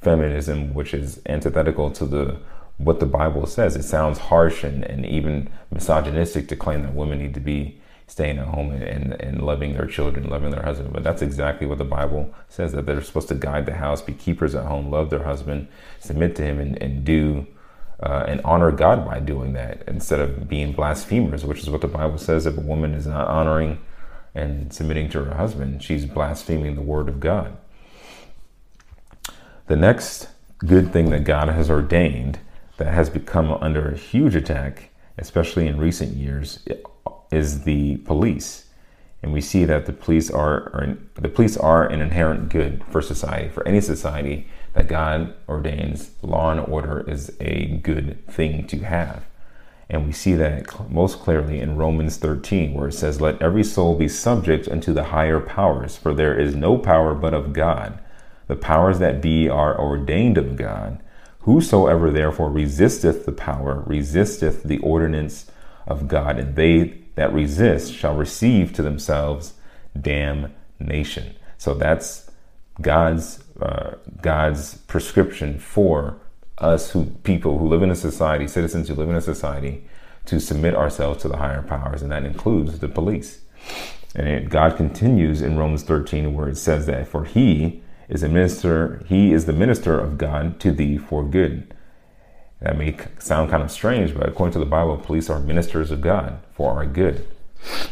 feminism, 0.00 0.72
which 0.72 0.94
is 0.94 1.20
antithetical 1.26 1.90
to 1.90 2.06
the 2.06 2.38
what 2.78 3.00
the 3.00 3.06
Bible 3.06 3.46
says. 3.46 3.76
It 3.76 3.84
sounds 3.84 4.18
harsh 4.18 4.64
and, 4.64 4.84
and 4.84 5.06
even 5.06 5.48
misogynistic 5.70 6.48
to 6.48 6.56
claim 6.56 6.82
that 6.82 6.94
women 6.94 7.18
need 7.18 7.34
to 7.34 7.40
be 7.40 7.80
staying 8.06 8.38
at 8.38 8.46
home 8.46 8.70
and, 8.70 9.20
and 9.20 9.42
loving 9.42 9.74
their 9.74 9.86
children, 9.86 10.28
loving 10.28 10.50
their 10.50 10.62
husband. 10.62 10.92
But 10.92 11.02
that's 11.02 11.22
exactly 11.22 11.66
what 11.66 11.78
the 11.78 11.84
Bible 11.84 12.32
says 12.48 12.72
that 12.72 12.86
they're 12.86 13.02
supposed 13.02 13.28
to 13.28 13.34
guide 13.34 13.66
the 13.66 13.74
house, 13.74 14.00
be 14.00 14.12
keepers 14.12 14.54
at 14.54 14.66
home, 14.66 14.90
love 14.90 15.10
their 15.10 15.24
husband, 15.24 15.68
submit 15.98 16.36
to 16.36 16.42
him, 16.42 16.60
and, 16.60 16.80
and 16.80 17.04
do 17.04 17.46
uh, 18.00 18.24
and 18.28 18.40
honor 18.44 18.70
God 18.70 19.06
by 19.06 19.20
doing 19.20 19.54
that 19.54 19.82
instead 19.86 20.20
of 20.20 20.48
being 20.48 20.72
blasphemers, 20.72 21.44
which 21.44 21.60
is 21.60 21.70
what 21.70 21.80
the 21.80 21.88
Bible 21.88 22.18
says. 22.18 22.46
If 22.46 22.56
a 22.56 22.60
woman 22.60 22.94
is 22.94 23.06
not 23.06 23.26
honoring 23.28 23.78
and 24.34 24.72
submitting 24.72 25.08
to 25.10 25.24
her 25.24 25.34
husband, 25.34 25.82
she's 25.82 26.04
blaspheming 26.04 26.74
the 26.74 26.82
word 26.82 27.08
of 27.08 27.20
God. 27.20 27.56
The 29.66 29.76
next 29.76 30.28
good 30.58 30.92
thing 30.92 31.10
that 31.10 31.24
God 31.24 31.48
has 31.48 31.70
ordained 31.70 32.38
that 32.78 32.92
has 32.92 33.10
become 33.10 33.52
under 33.52 33.88
a 33.88 33.96
huge 33.96 34.34
attack, 34.34 34.90
especially 35.18 35.66
in 35.66 35.78
recent 35.78 36.16
years, 36.16 36.60
is 37.30 37.64
the 37.64 37.96
police. 37.98 38.66
And 39.22 39.32
we 39.32 39.40
see 39.40 39.64
that 39.64 39.86
the 39.86 39.92
police 39.92 40.30
are, 40.30 40.68
are 40.74 40.98
the 41.14 41.28
police 41.28 41.56
are 41.56 41.86
an 41.86 42.00
inherent 42.00 42.48
good 42.48 42.84
for 42.90 43.02
society, 43.02 43.48
for 43.48 43.66
any 43.66 43.80
society 43.80 44.46
that 44.74 44.88
God 44.88 45.34
ordains 45.48 46.10
law 46.22 46.50
and 46.50 46.60
order 46.60 47.04
is 47.08 47.34
a 47.40 47.78
good 47.82 48.24
thing 48.28 48.66
to 48.68 48.80
have. 48.80 49.24
And 49.88 50.04
we 50.04 50.12
see 50.12 50.34
that 50.34 50.90
most 50.90 51.20
clearly 51.20 51.60
in 51.60 51.76
Romans 51.76 52.16
13, 52.16 52.74
where 52.74 52.88
it 52.88 52.92
says, 52.92 53.20
Let 53.20 53.40
every 53.40 53.64
soul 53.64 53.94
be 53.96 54.08
subject 54.08 54.68
unto 54.68 54.92
the 54.92 55.04
higher 55.04 55.40
powers, 55.40 55.96
for 55.96 56.12
there 56.12 56.38
is 56.38 56.54
no 56.54 56.76
power 56.76 57.14
but 57.14 57.34
of 57.34 57.52
God. 57.52 57.98
The 58.48 58.56
powers 58.56 58.98
that 58.98 59.22
be 59.22 59.48
are 59.48 59.78
ordained 59.78 60.38
of 60.38 60.56
God. 60.56 61.00
Whosoever 61.46 62.10
therefore 62.10 62.50
resisteth 62.50 63.24
the 63.24 63.30
power, 63.30 63.84
resisteth 63.86 64.64
the 64.64 64.78
ordinance 64.78 65.48
of 65.86 66.08
God, 66.08 66.40
and 66.40 66.56
they 66.56 66.98
that 67.14 67.32
resist 67.32 67.94
shall 67.94 68.16
receive 68.16 68.72
to 68.72 68.82
themselves 68.82 69.54
damnation. 69.98 71.36
So 71.56 71.74
that's 71.74 72.28
God's 72.80 73.44
uh, 73.60 73.94
God's 74.20 74.78
prescription 74.88 75.60
for 75.60 76.18
us 76.58 76.90
who 76.90 77.06
people 77.22 77.58
who 77.58 77.68
live 77.68 77.84
in 77.84 77.92
a 77.92 77.96
society, 77.96 78.48
citizens 78.48 78.88
who 78.88 78.96
live 78.96 79.08
in 79.08 79.14
a 79.14 79.20
society, 79.20 79.84
to 80.24 80.40
submit 80.40 80.74
ourselves 80.74 81.22
to 81.22 81.28
the 81.28 81.36
higher 81.36 81.62
powers, 81.62 82.02
and 82.02 82.10
that 82.10 82.24
includes 82.24 82.80
the 82.80 82.88
police. 82.88 83.40
And 84.16 84.26
it, 84.26 84.48
God 84.48 84.76
continues 84.76 85.42
in 85.42 85.56
Romans 85.56 85.84
13, 85.84 86.34
where 86.34 86.48
it 86.48 86.58
says 86.58 86.86
that 86.86 87.06
for 87.06 87.24
He 87.24 87.84
is 88.08 88.22
a 88.22 88.28
minister, 88.28 89.02
He 89.06 89.32
is 89.32 89.46
the 89.46 89.52
minister 89.52 89.98
of 89.98 90.18
God 90.18 90.60
to 90.60 90.72
thee 90.72 90.98
for 90.98 91.24
good. 91.24 91.74
That 92.60 92.78
may 92.78 92.96
sound 93.18 93.50
kind 93.50 93.62
of 93.62 93.70
strange, 93.70 94.14
but 94.14 94.28
according 94.28 94.54
to 94.54 94.58
the 94.58 94.64
Bible, 94.64 94.96
police 94.96 95.28
are 95.28 95.40
ministers 95.40 95.90
of 95.90 96.00
God 96.00 96.38
for 96.52 96.72
our 96.72 96.86
good. 96.86 97.26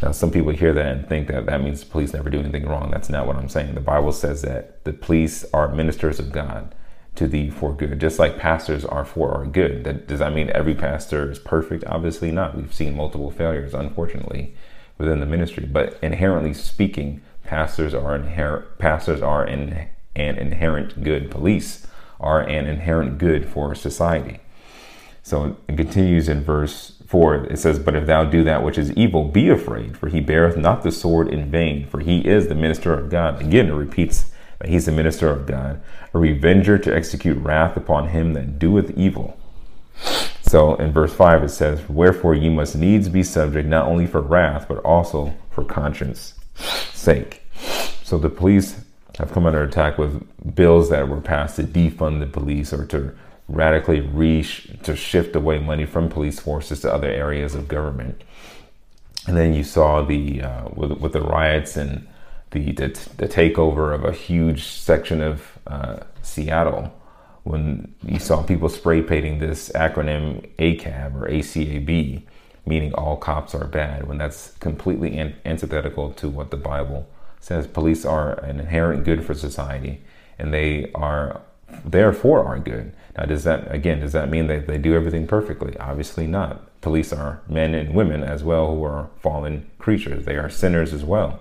Now, 0.02 0.12
some 0.12 0.30
people 0.30 0.52
hear 0.52 0.73
that 0.73 0.87
and 0.87 1.09
think 1.09 1.28
that 1.28 1.47
that 1.47 1.62
means 1.62 1.85
police 1.85 2.12
never 2.12 2.30
do 2.30 2.40
anything 2.40 2.66
wrong. 2.66 2.90
That's 2.90 3.09
not 3.09 3.26
what 3.26 3.37
I'm 3.37 3.49
saying. 3.49 3.75
The 3.75 3.80
Bible 3.80 4.12
says 4.12 4.42
that 4.42 4.85
the 4.85 4.92
police 4.92 5.44
are 5.52 5.68
ministers 5.68 6.18
of 6.18 6.33
God 6.33 6.75
to 7.16 7.28
thee 7.28 7.50
for 7.50 7.73
good, 7.73 8.00
just 8.00 8.18
like 8.18 8.38
pastors 8.38 8.85
are 8.85 9.04
for 9.04 9.33
our 9.33 9.47
good. 9.47 9.85
That, 9.85 10.06
does 10.09 10.18
that 10.18 10.35
mean 10.35 10.50
every 10.50 10.75
pastor 10.75 11.30
is 11.30 11.38
perfect? 11.38 11.85
Obviously 11.87 12.30
not. 12.33 12.56
We've 12.56 12.75
seen 12.75 12.97
multiple 12.97 13.30
failures, 13.30 13.75
unfortunately, 13.75 14.54
within 14.99 15.21
the 15.21 15.26
ministry. 15.26 15.66
But 15.66 15.99
inherently 16.02 16.54
speaking, 16.54 17.23
pastors 17.44 17.94
are 17.94 18.16
inherent. 18.16 18.78
Pastors 18.78 19.23
are 19.23 19.47
in, 19.47 19.88
an 20.16 20.37
inherent 20.37 21.02
good. 21.02 21.30
Police 21.30 21.87
are 22.21 22.40
an 22.40 22.66
inherent 22.66 23.18
good 23.18 23.47
for 23.49 23.75
society. 23.75 24.40
So 25.23 25.56
it 25.68 25.76
continues 25.76 26.28
in 26.28 26.44
verse 26.44 27.02
4. 27.06 27.47
It 27.47 27.59
says, 27.59 27.78
But 27.78 27.97
if 27.97 28.06
thou 28.06 28.25
do 28.25 28.44
that 28.44 28.62
which 28.62 28.78
is 28.78 28.92
evil, 28.92 29.25
be 29.25 29.49
afraid, 29.49 29.97
for 29.97 30.09
he 30.09 30.21
beareth 30.21 30.56
not 30.56 30.83
the 30.83 30.92
sword 30.92 31.28
in 31.28 31.50
vain, 31.50 31.87
for 31.87 32.00
he 32.00 32.18
is 32.21 32.49
the 32.49 32.54
minister 32.54 32.92
of 32.92 33.09
God. 33.09 33.40
Again, 33.40 33.68
it 33.68 33.73
repeats 33.73 34.30
that 34.59 34.68
he's 34.68 34.87
the 34.87 34.92
minister 34.92 35.28
of 35.28 35.47
God, 35.47 35.80
a 36.12 36.18
revenger 36.18 36.78
to 36.78 36.94
execute 36.94 37.38
wrath 37.38 37.76
upon 37.76 38.09
him 38.09 38.35
that 38.35 38.59
doeth 38.59 38.90
evil. 38.97 39.38
So 40.42 40.75
in 40.76 40.92
verse 40.92 41.14
5 41.14 41.44
it 41.44 41.49
says, 41.49 41.88
Wherefore 41.88 42.35
ye 42.35 42.49
must 42.50 42.76
needs 42.76 43.09
be 43.09 43.23
subject 43.23 43.66
not 43.66 43.87
only 43.87 44.06
for 44.06 44.21
wrath, 44.21 44.66
but 44.68 44.78
also 44.78 45.35
for 45.50 45.64
conscience 45.64 46.35
sake. 46.92 47.42
So 48.02 48.18
the 48.18 48.28
police 48.28 48.83
have 49.18 49.33
come 49.33 49.47
under 49.47 49.62
attack 49.62 49.99
with 49.99 50.26
bills 50.54 50.90
that 50.90 51.09
were 51.09 51.21
passed 51.21 51.56
to 51.56 51.62
defund 51.62 52.21
the 52.21 52.26
police 52.26 52.73
or 52.73 52.85
to 52.87 53.14
radically 53.49 54.00
re 54.00 54.42
to 54.83 54.97
shift 54.97 55.37
away 55.37 55.59
money 55.59 55.87
from 55.87 56.09
police 56.09 56.40
forces 56.40 56.80
to 56.80 56.92
other 56.92 57.09
areas 57.09 57.54
of 57.54 57.68
government. 57.68 58.23
And 59.26 59.37
then 59.37 59.54
you 59.54 59.64
saw 59.64 60.02
the 60.02 60.42
uh, 60.42 60.68
with, 60.75 60.92
with 60.92 61.12
the 61.12 61.21
riots 61.21 61.76
and 61.76 62.06
the, 62.50 62.73
the, 62.73 62.88
the 63.16 63.28
takeover 63.28 63.94
of 63.94 64.04
a 64.04 64.12
huge 64.12 64.64
section 64.64 65.21
of 65.21 65.59
uh, 65.66 66.00
Seattle 66.23 66.92
when 67.44 67.94
you 68.02 68.18
saw 68.18 68.42
people 68.42 68.68
spray 68.68 69.02
painting 69.02 69.38
this 69.38 69.68
acronym 69.75 70.49
ACAB 70.56 71.14
or 71.14 71.28
ACAB, 71.28 72.23
meaning 72.66 72.94
all 72.94 73.16
cops 73.16 73.54
are 73.54 73.66
bad, 73.66 74.09
when 74.09 74.18
that's 74.18 74.52
completely 74.61 75.18
antithetical 75.44 76.11
to 76.12 76.28
what 76.28 76.50
the 76.50 76.56
Bible 76.56 77.06
says. 77.44 77.66
Police 77.66 78.04
are 78.04 78.32
an 78.40 78.58
inherent 78.58 79.04
good 79.04 79.24
for 79.24 79.34
society, 79.34 80.00
and 80.38 80.52
they 80.52 80.90
are 80.94 81.42
therefore 81.84 82.44
are 82.44 82.58
good. 82.58 82.92
Now, 83.16 83.26
does 83.26 83.44
that, 83.44 83.72
again, 83.72 84.00
does 84.00 84.12
that 84.12 84.30
mean 84.30 84.46
that 84.46 84.66
they 84.66 84.78
do 84.78 84.94
everything 84.94 85.26
perfectly? 85.26 85.76
Obviously 85.78 86.26
not. 86.26 86.80
Police 86.80 87.12
are 87.12 87.42
men 87.48 87.74
and 87.74 87.94
women 87.94 88.22
as 88.22 88.42
well 88.42 88.74
who 88.74 88.84
are 88.84 89.08
fallen 89.20 89.70
creatures. 89.78 90.24
They 90.24 90.36
are 90.36 90.50
sinners 90.50 90.92
as 90.92 91.04
well. 91.04 91.40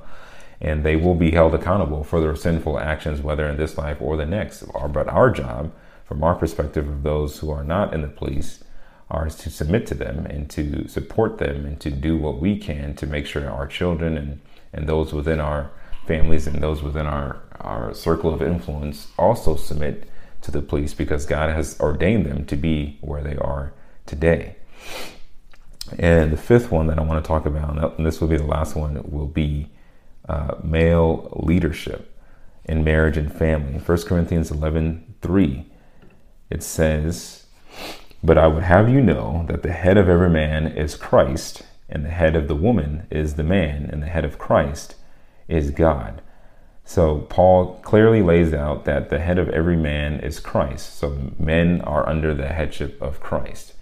And 0.62 0.84
they 0.84 0.96
will 0.96 1.16
be 1.16 1.32
held 1.32 1.54
accountable 1.54 2.04
for 2.04 2.22
their 2.22 2.36
sinful 2.36 2.80
actions, 2.80 3.22
whether 3.22 3.48
in 3.48 3.58
this 3.58 3.78
life 3.78 3.98
or 4.02 4.16
the 4.16 4.26
next. 4.26 4.64
But 4.90 5.08
our 5.08 5.30
job, 5.30 5.72
from 6.06 6.24
our 6.24 6.36
perspective 6.36 6.88
of 6.88 7.04
those 7.04 7.40
who 7.40 7.50
are 7.52 7.64
not 7.64 7.94
in 7.94 8.02
the 8.02 8.08
police, 8.08 8.64
are 9.10 9.30
to 9.30 9.50
submit 9.50 9.86
to 9.88 9.96
them 9.96 10.26
and 10.26 10.50
to 10.50 10.88
support 10.88 11.38
them 11.38 11.66
and 11.66 11.80
to 11.82 11.92
do 11.92 12.18
what 12.18 12.40
we 12.40 12.58
can 12.58 12.96
to 12.96 13.06
make 13.06 13.26
sure 13.26 13.48
our 13.50 13.68
children 13.68 14.18
and, 14.18 14.40
and 14.72 14.88
those 14.88 15.14
within 15.14 15.40
our 15.40 15.70
families 16.06 16.48
and 16.48 16.62
those 16.62 16.84
within 16.84 17.06
our, 17.06 17.42
our 17.60 17.94
circle 17.94 18.34
of 18.34 18.42
influence 18.42 19.08
also 19.18 19.56
submit 19.56 20.08
to 20.42 20.52
the 20.52 20.62
police 20.62 20.94
because 20.94 21.26
God 21.26 21.50
has 21.50 21.80
ordained 21.80 22.26
them 22.26 22.46
to 22.46 22.56
be 22.56 22.98
where 23.02 23.24
they 23.24 23.38
are 23.38 23.74
today. 24.06 24.58
And 25.98 26.32
the 26.32 26.38
fifth 26.38 26.72
one 26.72 26.88
that 26.88 27.00
I 27.00 27.04
want 27.04 27.24
to 27.24 27.28
talk 27.28 27.46
about, 27.46 27.98
and 27.98 28.06
this 28.06 28.20
will 28.20 28.28
be 28.28 28.38
the 28.38 28.46
last 28.46 28.76
one, 28.76 29.02
will 29.10 29.28
be 29.28 29.70
uh, 30.28 30.56
male 30.64 31.30
leadership 31.44 32.10
in 32.66 32.84
marriage 32.84 33.18
and 33.18 33.32
family. 33.32 33.80
1 33.80 34.02
Corinthians 34.04 34.52
11 34.52 35.16
3, 35.22 35.66
it 36.50 36.64
says, 36.64 37.46
But 38.24 38.38
I 38.38 38.48
would 38.48 38.64
have 38.64 38.90
you 38.90 39.02
know 39.02 39.46
that 39.48 39.64
the 39.64 39.72
head 39.72 39.98
of 39.98 40.10
every 40.10 40.30
man 40.30 40.68
is 40.68 40.96
Christ, 40.96 41.64
and 41.90 42.06
the 42.06 42.10
head 42.10 42.36
of 42.36 42.48
the 42.48 42.56
woman 42.56 43.08
is 43.10 43.36
the 43.36 43.44
man, 43.44 43.90
and 43.92 44.02
the 44.02 44.08
head 44.08 44.26
of 44.26 44.38
Christ 44.38 44.96
is 45.48 45.72
God. 45.72 46.22
So 46.86 47.20
Paul 47.30 47.80
clearly 47.84 48.22
lays 48.22 48.54
out 48.54 48.86
that 48.86 49.10
the 49.10 49.20
head 49.20 49.40
of 49.40 49.50
every 49.50 49.78
man 49.78 50.20
is 50.20 50.40
Christ. 50.40 50.98
So 50.98 51.34
men 51.40 51.82
are 51.82 52.08
under 52.08 52.34
the 52.34 52.50
headship 52.50 53.02
of 53.02 53.20
Christ. 53.20 53.74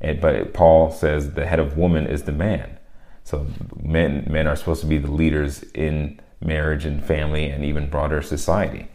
And, 0.00 0.20
but 0.20 0.54
Paul 0.54 0.90
says 0.90 1.32
the 1.32 1.46
head 1.46 1.58
of 1.58 1.76
woman 1.76 2.06
is 2.06 2.24
the 2.24 2.32
man. 2.32 2.78
So 3.24 3.46
men 3.82 4.26
men 4.30 4.46
are 4.46 4.54
supposed 4.54 4.82
to 4.82 4.86
be 4.86 4.98
the 4.98 5.10
leaders 5.10 5.62
in 5.74 6.20
marriage 6.40 6.84
and 6.84 7.02
family 7.02 7.46
and 7.46 7.64
even 7.64 7.88
broader 7.88 8.20
society. 8.20 8.88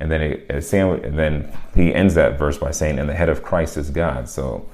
And 0.00 0.10
then 0.10 0.20
it, 0.20 0.46
and 0.50 1.18
then 1.18 1.56
he 1.74 1.94
ends 1.94 2.14
that 2.14 2.38
verse 2.38 2.58
by 2.58 2.72
saying, 2.72 2.98
"And 2.98 3.08
the 3.08 3.14
head 3.14 3.28
of 3.28 3.44
Christ 3.44 3.76
is 3.76 3.90
God." 3.90 4.28
So 4.28 4.68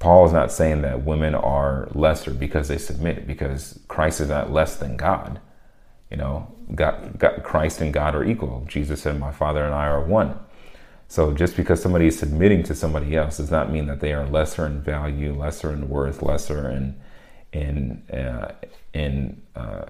Paul 0.00 0.26
is 0.26 0.32
not 0.32 0.50
saying 0.50 0.82
that 0.82 1.04
women 1.04 1.36
are 1.36 1.88
lesser 1.94 2.32
because 2.32 2.66
they 2.66 2.78
submit, 2.78 3.26
because 3.28 3.78
Christ 3.86 4.20
is 4.20 4.28
not 4.28 4.52
less 4.52 4.76
than 4.76 4.96
God. 4.96 5.40
You 6.10 6.16
know, 6.16 6.52
God, 6.74 7.18
God, 7.18 7.42
Christ 7.44 7.80
and 7.80 7.92
God 7.92 8.14
are 8.14 8.24
equal. 8.24 8.64
Jesus 8.68 9.02
said, 9.02 9.18
My 9.18 9.32
Father 9.32 9.64
and 9.64 9.74
I 9.74 9.86
are 9.86 10.02
one. 10.02 10.38
So 11.08 11.32
just 11.32 11.56
because 11.56 11.82
somebody 11.82 12.06
is 12.06 12.18
submitting 12.18 12.62
to 12.64 12.74
somebody 12.74 13.16
else 13.16 13.38
does 13.38 13.50
not 13.50 13.70
mean 13.72 13.86
that 13.86 14.00
they 14.00 14.12
are 14.12 14.26
lesser 14.26 14.64
in 14.66 14.80
value, 14.80 15.32
lesser 15.32 15.72
in 15.72 15.88
worth, 15.88 16.22
lesser 16.22 16.70
in 16.70 17.00
in 17.52 18.02
uh, 18.12 18.54
in 18.92 19.42
uh, 19.56 19.86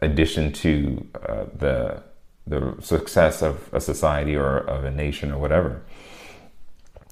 addition 0.00 0.52
to 0.52 1.06
uh, 1.28 1.44
the 1.56 2.02
the 2.46 2.76
success 2.80 3.42
of 3.42 3.68
a 3.72 3.80
society 3.80 4.36
or 4.36 4.58
of 4.58 4.84
a 4.84 4.90
nation 4.90 5.32
or 5.32 5.38
whatever. 5.38 5.82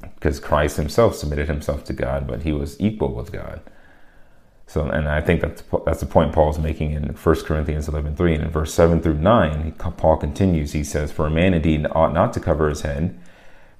Because 0.00 0.40
Christ 0.40 0.76
Himself 0.76 1.16
submitted 1.16 1.48
Himself 1.48 1.84
to 1.84 1.92
God, 1.92 2.26
but 2.26 2.42
He 2.42 2.52
was 2.52 2.80
equal 2.80 3.14
with 3.14 3.32
God. 3.32 3.60
So, 4.70 4.84
and 4.84 5.08
I 5.08 5.20
think 5.20 5.40
that's 5.40 5.64
that's 5.84 5.98
the 5.98 6.06
point 6.06 6.32
Paul's 6.32 6.60
making 6.60 6.92
in 6.92 7.02
1 7.02 7.34
Corinthians 7.44 7.88
11:3 7.88 8.34
and 8.36 8.44
in 8.44 8.50
verse 8.50 8.72
7 8.72 9.00
through 9.00 9.18
9, 9.18 9.72
Paul 9.96 10.16
continues. 10.16 10.70
He 10.70 10.84
says, 10.84 11.10
"For 11.10 11.26
a 11.26 11.30
man 11.30 11.54
indeed 11.54 11.88
ought 11.90 12.12
not 12.12 12.32
to 12.34 12.40
cover 12.40 12.68
his 12.68 12.82
head, 12.82 13.18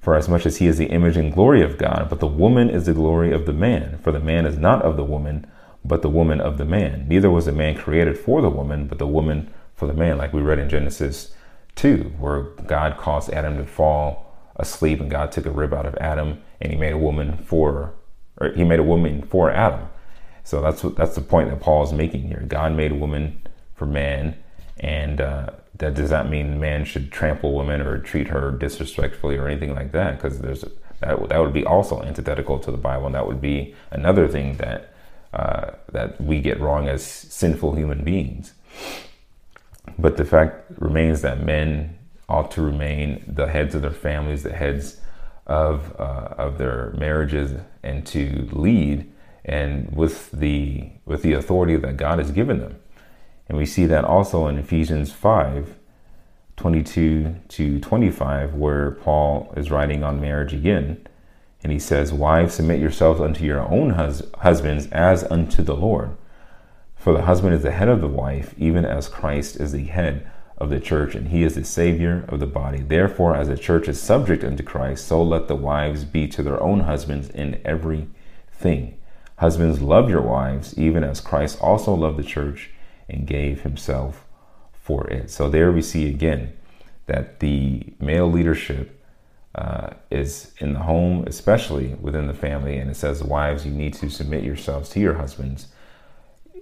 for 0.01 0.15
as 0.15 0.27
much 0.27 0.45
as 0.45 0.57
he 0.57 0.67
is 0.67 0.77
the 0.77 0.87
image 0.87 1.15
and 1.15 1.31
glory 1.33 1.61
of 1.63 1.77
God, 1.77 2.07
but 2.09 2.19
the 2.19 2.27
woman 2.27 2.69
is 2.69 2.87
the 2.87 2.93
glory 2.93 3.31
of 3.31 3.45
the 3.45 3.53
man. 3.53 3.99
For 4.01 4.11
the 4.11 4.19
man 4.19 4.45
is 4.45 4.57
not 4.57 4.81
of 4.81 4.97
the 4.97 5.05
woman, 5.05 5.47
but 5.85 6.01
the 6.01 6.09
woman 6.09 6.41
of 6.41 6.57
the 6.57 6.65
man. 6.65 7.05
Neither 7.07 7.31
was 7.31 7.45
the 7.45 7.53
man 7.53 7.75
created 7.75 8.17
for 8.17 8.41
the 8.41 8.49
woman, 8.49 8.87
but 8.87 8.99
the 8.99 9.07
woman 9.07 9.49
for 9.73 9.87
the 9.87 9.93
man." 9.93 10.17
Like 10.17 10.33
we 10.33 10.41
read 10.41 10.59
in 10.59 10.67
Genesis 10.67 11.33
2, 11.75 12.11
where 12.19 12.41
God 12.67 12.97
caused 12.97 13.31
Adam 13.31 13.55
to 13.55 13.63
fall 13.63 14.35
asleep, 14.57 14.99
and 14.99 15.09
God 15.09 15.31
took 15.31 15.45
a 15.45 15.51
rib 15.51 15.73
out 15.73 15.85
of 15.85 15.95
Adam, 16.01 16.39
and 16.59 16.73
He 16.73 16.77
made 16.77 16.91
a 16.91 16.97
woman 16.97 17.37
for, 17.45 17.93
or 18.41 18.49
He 18.49 18.65
made 18.65 18.79
a 18.81 18.83
woman 18.83 19.21
for 19.21 19.49
Adam. 19.51 19.87
So 20.43 20.61
that's 20.61 20.83
what, 20.83 20.95
that's 20.95 21.15
the 21.15 21.21
point 21.21 21.49
that 21.49 21.59
Paul 21.59 21.83
is 21.83 21.93
making 21.93 22.27
here. 22.27 22.43
God 22.47 22.73
made 22.73 22.91
woman 22.93 23.41
for 23.75 23.85
man, 23.85 24.35
and 24.79 25.21
uh, 25.21 25.51
that 25.77 25.93
does 25.93 26.11
not 26.11 26.29
mean 26.29 26.59
man 26.59 26.85
should 26.85 27.11
trample 27.11 27.53
woman 27.53 27.81
or 27.81 27.99
treat 27.99 28.27
her 28.27 28.51
disrespectfully 28.51 29.37
or 29.37 29.47
anything 29.47 29.73
like 29.73 29.91
that. 29.91 30.17
Because 30.17 30.39
there's 30.39 30.65
that 31.01 31.29
that 31.29 31.39
would 31.39 31.53
be 31.53 31.65
also 31.65 32.01
antithetical 32.03 32.59
to 32.59 32.71
the 32.71 32.77
Bible, 32.77 33.07
and 33.07 33.15
that 33.15 33.27
would 33.27 33.41
be 33.41 33.75
another 33.89 34.27
thing 34.27 34.57
that 34.57 34.93
uh, 35.33 35.71
that 35.91 36.21
we 36.21 36.39
get 36.39 36.59
wrong 36.59 36.87
as 36.87 37.03
sinful 37.03 37.75
human 37.75 38.03
beings. 38.03 38.53
But 39.97 40.17
the 40.17 40.25
fact 40.25 40.71
remains 40.77 41.21
that 41.21 41.41
men 41.43 41.97
ought 42.29 42.51
to 42.51 42.61
remain 42.61 43.23
the 43.27 43.47
heads 43.47 43.73
of 43.73 43.81
their 43.81 43.91
families, 43.91 44.43
the 44.43 44.53
heads 44.53 44.97
of 45.47 45.95
uh, 45.99 46.35
of 46.37 46.57
their 46.57 46.93
marriages, 46.97 47.59
and 47.81 48.05
to 48.07 48.47
lead 48.51 49.11
and 49.43 49.95
with 49.95 50.31
the 50.31 50.89
with 51.05 51.23
the 51.23 51.33
authority 51.33 51.75
that 51.77 51.97
God 51.97 52.19
has 52.19 52.31
given 52.31 52.59
them. 52.59 52.77
And 53.47 53.57
we 53.57 53.65
see 53.65 53.85
that 53.85 54.05
also 54.05 54.47
in 54.47 54.57
Ephesians 54.57 55.11
5, 55.11 55.75
22 56.55 57.35
to 57.49 57.79
25, 57.79 58.53
where 58.53 58.91
Paul 58.91 59.53
is 59.57 59.71
writing 59.71 60.03
on 60.03 60.21
marriage 60.21 60.53
again. 60.53 61.05
And 61.63 61.71
he 61.71 61.79
says, 61.79 62.13
Wives, 62.13 62.53
submit 62.53 62.79
yourselves 62.79 63.19
unto 63.19 63.43
your 63.43 63.61
own 63.61 63.91
hus- 63.91 64.23
husbands 64.39 64.87
as 64.87 65.23
unto 65.25 65.63
the 65.63 65.75
Lord. 65.75 66.15
For 66.95 67.13
the 67.13 67.23
husband 67.23 67.53
is 67.55 67.63
the 67.63 67.71
head 67.71 67.89
of 67.89 67.99
the 67.99 68.07
wife, 68.07 68.53
even 68.57 68.85
as 68.85 69.09
Christ 69.09 69.57
is 69.59 69.71
the 69.71 69.85
head 69.85 70.29
of 70.57 70.69
the 70.69 70.79
church, 70.79 71.15
and 71.15 71.29
he 71.29 71.43
is 71.43 71.55
the 71.55 71.65
Savior 71.65 72.23
of 72.29 72.39
the 72.39 72.45
body. 72.45 72.81
Therefore, 72.81 73.35
as 73.35 73.47
the 73.47 73.57
church 73.57 73.87
is 73.87 73.99
subject 73.99 74.43
unto 74.43 74.61
Christ, 74.61 75.07
so 75.07 75.21
let 75.21 75.47
the 75.47 75.55
wives 75.55 76.05
be 76.05 76.27
to 76.27 76.43
their 76.43 76.61
own 76.61 76.81
husbands 76.81 77.29
in 77.29 77.59
everything. 77.65 78.97
Husbands, 79.41 79.81
love 79.81 80.07
your 80.07 80.21
wives, 80.21 80.77
even 80.77 81.03
as 81.03 81.19
Christ 81.19 81.59
also 81.59 81.95
loved 81.95 82.17
the 82.17 82.23
church 82.23 82.69
and 83.09 83.25
gave 83.25 83.61
himself 83.61 84.27
for 84.71 85.07
it. 85.07 85.31
So 85.31 85.49
there 85.49 85.71
we 85.71 85.81
see 85.81 86.07
again 86.07 86.53
that 87.07 87.39
the 87.39 87.81
male 87.99 88.29
leadership 88.29 89.03
uh, 89.55 89.95
is 90.11 90.53
in 90.59 90.73
the 90.73 90.81
home, 90.81 91.23
especially 91.25 91.95
within 91.95 92.27
the 92.27 92.35
family. 92.35 92.77
And 92.77 92.91
it 92.91 92.95
says, 92.95 93.23
Wives, 93.23 93.65
you 93.65 93.71
need 93.71 93.95
to 93.95 94.11
submit 94.11 94.43
yourselves 94.43 94.89
to 94.89 94.99
your 94.99 95.15
husbands. 95.15 95.69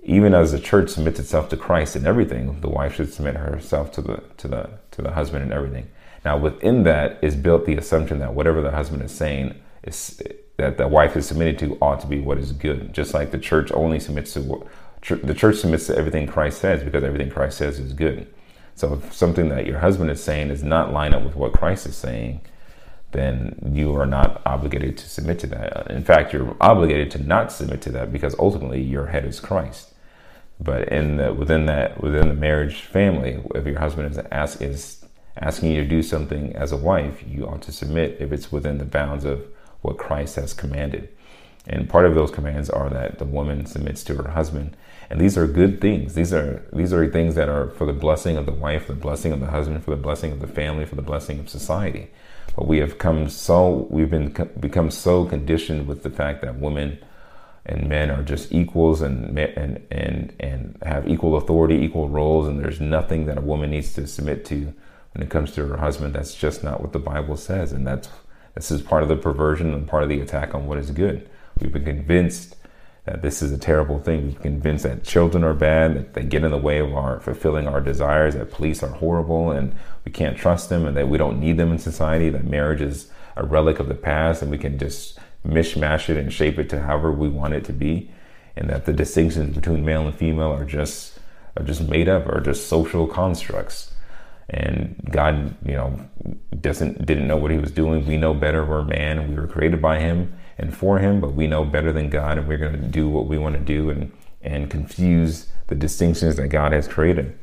Even 0.02 0.34
as 0.34 0.54
the 0.54 0.60
church 0.60 0.92
submits 0.92 1.20
itself 1.20 1.50
to 1.50 1.58
Christ 1.58 1.98
in 1.98 2.08
everything, 2.08 2.62
the 2.62 2.70
wife 2.70 2.96
should 2.96 3.12
submit 3.12 3.36
herself 3.36 3.92
to 3.92 4.02
the 4.02 4.24
to 4.38 4.48
the 4.48 4.70
to 4.92 5.02
the 5.02 5.12
husband 5.12 5.44
in 5.44 5.52
everything. 5.52 5.90
Now, 6.24 6.38
within 6.38 6.84
that 6.84 7.22
is 7.22 7.36
built 7.36 7.66
the 7.66 7.76
assumption 7.76 8.20
that 8.20 8.34
whatever 8.34 8.62
the 8.62 8.72
husband 8.72 9.04
is 9.04 9.12
saying 9.12 9.60
is 9.84 10.22
that 10.60 10.78
the 10.78 10.88
wife 10.88 11.16
is 11.16 11.26
submitted 11.28 11.58
to 11.60 11.78
ought 11.82 12.00
to 12.02 12.08
be 12.08 12.20
what 12.20 12.38
is 12.38 12.52
good. 12.52 12.94
Just 12.94 13.14
like 13.14 13.32
the 13.32 13.40
church 13.40 13.72
only 13.72 14.00
submits 14.00 14.34
to 14.34 14.42
what 14.42 14.68
the 15.02 15.34
church 15.34 15.58
submits 15.58 15.88
to 15.88 15.98
everything 15.98 16.28
Christ 16.28 16.60
says 16.60 16.84
because 16.84 17.04
everything 17.04 17.30
Christ 17.30 17.58
says 17.58 17.80
is 17.80 17.94
good. 17.94 18.28
So 18.76 18.94
if 18.94 19.14
something 19.14 19.50
that 19.50 19.66
your 19.66 19.80
husband 19.80 20.12
is 20.12 20.24
saying 20.24 20.52
is 20.52 20.64
not 20.64 20.94
line 20.94 21.14
up 21.14 21.24
with 21.24 21.36
what 21.36 21.54
Christ 21.54 21.86
is 21.86 21.96
saying, 21.96 22.42
then 23.12 23.72
you 23.74 23.96
are 23.96 24.06
not 24.06 24.42
obligated 24.46 24.98
to 24.98 25.10
submit 25.10 25.40
to 25.40 25.48
that. 25.48 25.78
Uh, 25.78 25.94
in 25.94 26.04
fact, 26.04 26.32
you're 26.32 26.56
obligated 26.62 27.10
to 27.12 27.24
not 27.24 27.52
submit 27.52 27.82
to 27.82 27.92
that 27.92 28.12
because 28.12 28.36
ultimately 28.38 28.82
your 28.82 29.08
head 29.08 29.26
is 29.26 29.40
Christ. 29.40 29.94
But 30.60 30.90
in 30.90 31.18
the, 31.18 31.34
within 31.34 31.66
that 31.68 32.02
within 32.02 32.28
the 32.28 32.34
marriage 32.34 32.82
family, 32.82 33.42
if 33.56 33.66
your 33.66 33.80
husband 33.80 34.12
is 34.12 34.18
ask 34.32 34.62
is 34.62 35.06
asking 35.38 35.72
you 35.72 35.84
to 35.84 35.90
do 35.90 36.04
something 36.04 36.54
as 36.56 36.74
a 36.74 36.78
wife, 36.78 37.24
you 37.26 37.48
ought 37.48 37.62
to 37.64 37.72
submit 37.72 38.18
if 38.20 38.34
it's 38.34 38.52
within 38.52 38.78
the 38.78 38.86
bounds 38.86 39.24
of 39.24 39.42
what 39.82 39.98
Christ 39.98 40.36
has 40.36 40.54
commanded. 40.54 41.10
And 41.68 41.90
part 41.90 42.06
of 42.06 42.16
those 42.16 42.32
commands 42.32 42.70
are 42.70 42.90
that 42.90 43.20
the 43.20 43.26
woman 43.26 43.66
submits 43.66 44.04
to 44.06 44.16
her 44.16 44.32
husband. 44.32 44.76
And 45.10 45.20
these 45.20 45.38
are 45.38 45.48
good 45.48 45.82
things. 45.82 46.16
These 46.16 46.34
are 46.34 46.64
these 46.74 46.94
are 46.94 47.10
things 47.10 47.36
that 47.36 47.50
are 47.50 47.70
for 47.72 47.86
the 47.86 47.94
blessing 47.94 48.38
of 48.38 48.46
the 48.46 48.52
wife, 48.52 48.88
the 48.88 48.94
blessing 48.94 49.32
of 49.32 49.40
the 49.40 49.48
husband, 49.48 49.84
for 49.84 49.92
the 49.92 49.98
blessing 49.98 50.32
of 50.32 50.40
the 50.40 50.48
family, 50.48 50.86
for 50.86 50.96
the 50.96 51.02
blessing 51.02 51.40
of 51.40 51.50
society. 51.50 52.10
But 52.56 52.68
we 52.68 52.78
have 52.80 52.98
come 52.98 53.30
so 53.30 53.88
we've 53.90 54.10
been 54.10 54.36
become 54.60 54.92
so 54.92 55.26
conditioned 55.26 55.88
with 55.88 56.04
the 56.04 56.10
fact 56.10 56.42
that 56.42 56.60
women 56.60 57.00
and 57.66 57.88
men 57.88 58.10
are 58.10 58.24
just 58.24 58.52
equals 58.52 59.02
and 59.02 59.38
and 59.38 59.86
and 59.92 60.34
and 60.40 60.78
have 60.84 61.08
equal 61.08 61.38
authority, 61.38 61.76
equal 61.76 62.10
roles, 62.10 62.48
and 62.48 62.60
there's 62.60 62.82
nothing 62.82 63.26
that 63.26 63.38
a 63.38 63.42
woman 63.42 63.72
needs 63.72 63.94
to 63.94 64.08
submit 64.08 64.46
to 64.46 64.74
when 65.14 65.24
it 65.24 65.30
comes 65.30 65.52
to 65.54 65.66
her 65.68 65.78
husband. 65.78 66.14
That's 66.14 66.36
just 66.36 66.64
not 66.64 66.82
what 66.82 66.94
the 66.94 67.00
Bible 67.00 67.38
says, 67.38 67.72
and 67.72 67.86
that's 67.86 68.10
this 68.60 68.72
is 68.72 68.82
part 68.82 69.04
of 69.04 69.10
the 69.10 69.16
perversion 69.16 69.74
and 69.74 69.88
part 69.88 70.04
of 70.04 70.10
the 70.10 70.20
attack 70.20 70.54
on 70.54 70.68
what 70.68 70.78
is 70.78 70.92
good. 70.92 71.30
We've 71.62 71.72
been 71.72 71.86
convinced 71.86 72.58
that 73.06 73.22
this 73.22 73.42
is 73.42 73.54
a 73.54 73.58
terrible 73.58 74.00
thing. 74.00 74.26
We've 74.26 74.34
been 74.34 74.54
convinced 74.54 74.84
that 74.84 75.06
children 75.06 75.46
are 75.46 75.54
bad, 75.54 75.96
that 75.96 76.14
they 76.14 76.24
get 76.24 76.44
in 76.44 76.52
the 76.52 76.58
way 76.58 76.80
of 76.80 76.94
our 76.94 77.22
fulfilling 77.22 77.70
our 77.70 77.80
desires, 77.80 78.36
that 78.36 78.52
police 78.52 78.84
are 78.84 78.90
horrible 78.90 79.52
and 79.52 79.74
we 80.04 80.12
can't 80.12 80.38
trust 80.38 80.68
them, 80.68 80.86
and 80.86 80.98
that 80.98 81.08
we 81.08 81.18
don't 81.18 81.40
need 81.40 81.56
them 81.56 81.72
in 81.72 81.80
society, 81.80 82.30
that 82.30 82.44
marriage 82.44 82.82
is 82.82 83.10
a 83.38 83.46
relic 83.46 83.80
of 83.80 83.88
the 83.88 83.96
past 83.96 84.42
and 84.42 84.52
we 84.52 84.58
can 84.58 84.78
just 84.78 85.18
mishmash 85.48 86.10
it 86.10 86.18
and 86.18 86.34
shape 86.34 86.60
it 86.60 86.70
to 86.70 86.82
however 86.82 87.14
we 87.14 87.30
want 87.30 87.54
it 87.54 87.64
to 87.64 87.74
be, 87.74 88.12
and 88.58 88.70
that 88.70 88.86
the 88.86 88.92
distinctions 88.92 89.56
between 89.56 89.86
male 89.86 90.06
and 90.06 90.16
female 90.16 90.52
are 90.52 90.66
just 90.66 91.18
are 91.56 91.64
just 91.64 91.88
made 91.88 92.10
up, 92.10 92.28
or 92.28 92.42
just 92.42 92.68
social 92.68 93.08
constructs 93.08 93.94
and 94.50 95.00
God, 95.12 95.56
you 95.66 95.74
know, 95.74 96.00
doesn't 96.60 97.06
didn't 97.06 97.28
know 97.28 97.38
what 97.38 97.52
He 97.52 97.58
was 97.58 97.72
doing. 97.72 98.06
We 98.06 98.18
know 98.18 98.34
better. 98.34 98.66
We're 98.66 98.84
man. 98.84 99.30
We 99.30 99.36
were 99.36 99.48
created 99.48 99.82
by 99.82 100.00
Him 100.00 100.34
and 100.58 100.76
for 100.76 101.00
Him, 101.00 101.22
but 101.22 101.34
we 101.34 101.48
know 101.48 101.64
better 101.66 101.92
than 101.92 102.10
God, 102.10 102.38
and 102.38 102.48
we're 102.48 102.58
going 102.58 102.74
to 102.74 102.88
do 102.88 103.08
what 103.08 103.28
we 103.28 103.38
want 103.38 103.56
to 103.56 103.62
do 103.62 103.90
and 103.90 104.12
and 104.42 104.70
confuse 104.70 105.48
the 105.68 105.76
distinctions 105.76 106.38
that 106.38 106.48
God 106.48 106.72
has 106.72 106.88
created. 106.88 107.38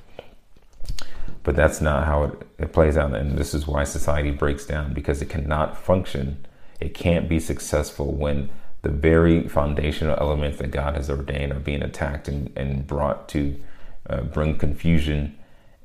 But 1.43 1.55
that's 1.55 1.81
not 1.81 2.07
how 2.07 2.25
it, 2.25 2.49
it 2.59 2.73
plays 2.73 2.97
out, 2.97 3.15
and 3.15 3.39
this 3.39 3.55
is 3.55 3.67
why 3.67 3.85
society 3.85 4.33
breaks 4.33 4.67
down 4.67 4.93
because 4.93 5.23
it 5.23 5.29
cannot 5.29 5.79
function. 5.81 6.45
It 6.81 6.93
can't 6.93 7.29
be 7.29 7.39
successful 7.39 8.13
when 8.13 8.51
the 8.83 8.89
very 8.91 9.49
foundational 9.49 10.17
elements 10.19 10.59
that 10.59 10.71
God 10.71 10.97
has 10.97 11.09
ordained 11.09 11.53
are 11.53 11.61
being 11.61 11.83
attacked 11.83 12.29
and, 12.29 12.53
and 12.57 12.87
brought 12.87 13.29
to 13.31 13.61
uh, 14.09 14.23
bring 14.23 14.59
confusion 14.59 15.37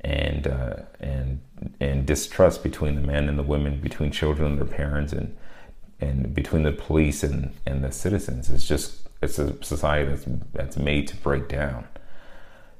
and 0.01 0.47
uh, 0.47 0.75
and 0.99 1.41
and 1.79 2.05
distrust 2.05 2.63
between 2.63 2.95
the 2.95 3.01
men 3.01 3.29
and 3.29 3.37
the 3.37 3.43
women, 3.43 3.79
between 3.79 4.11
children 4.11 4.51
and 4.51 4.57
their 4.57 4.77
parents, 4.77 5.13
and 5.13 5.35
and 5.99 6.33
between 6.33 6.63
the 6.63 6.71
police 6.71 7.23
and, 7.23 7.53
and 7.65 7.83
the 7.83 7.91
citizens. 7.91 8.49
It's 8.49 8.67
just 8.67 9.07
it's 9.21 9.37
a 9.39 9.63
society 9.63 10.09
that's 10.09 10.25
that's 10.53 10.77
made 10.77 11.07
to 11.09 11.15
break 11.17 11.47
down. 11.47 11.87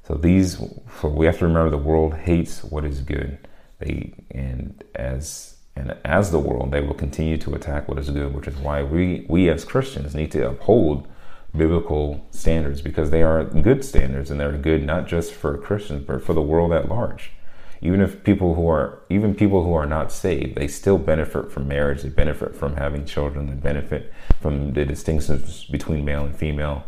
So 0.06 0.14
these, 0.14 0.58
so 1.00 1.08
we 1.08 1.26
have 1.26 1.38
to 1.38 1.46
remember 1.46 1.70
the 1.70 1.78
world 1.78 2.14
hates 2.14 2.64
what 2.64 2.84
is 2.84 3.00
good. 3.00 3.38
They 3.78 4.12
and 4.32 4.82
as 4.94 5.56
and 5.76 5.96
as 6.04 6.32
the 6.32 6.40
world, 6.40 6.72
they 6.72 6.80
will 6.80 6.94
continue 6.94 7.38
to 7.38 7.54
attack 7.54 7.88
what 7.88 7.98
is 7.98 8.10
good, 8.10 8.34
which 8.34 8.48
is 8.48 8.56
why 8.56 8.82
we 8.82 9.26
we 9.28 9.48
as 9.48 9.64
Christians 9.64 10.14
need 10.14 10.32
to 10.32 10.48
uphold 10.48 11.06
biblical 11.56 12.26
standards 12.30 12.80
because 12.80 13.10
they 13.10 13.22
are 13.22 13.44
good 13.44 13.84
standards 13.84 14.30
and 14.30 14.40
they're 14.40 14.56
good 14.56 14.84
not 14.84 15.06
just 15.06 15.32
for 15.32 15.58
Christians 15.58 16.04
but 16.06 16.24
for 16.24 16.32
the 16.32 16.42
world 16.42 16.72
at 16.72 16.88
large. 16.88 17.32
Even 17.80 18.00
if 18.00 18.22
people 18.22 18.54
who 18.54 18.68
are 18.68 19.00
even 19.10 19.34
people 19.34 19.64
who 19.64 19.74
are 19.74 19.86
not 19.86 20.12
saved, 20.12 20.56
they 20.56 20.68
still 20.68 20.98
benefit 20.98 21.50
from 21.50 21.68
marriage, 21.68 22.02
they 22.02 22.08
benefit 22.08 22.54
from 22.54 22.76
having 22.76 23.04
children, 23.04 23.46
they 23.46 23.54
benefit 23.54 24.12
from 24.40 24.72
the 24.72 24.84
distinctions 24.84 25.64
between 25.64 26.04
male 26.04 26.24
and 26.24 26.36
female 26.36 26.84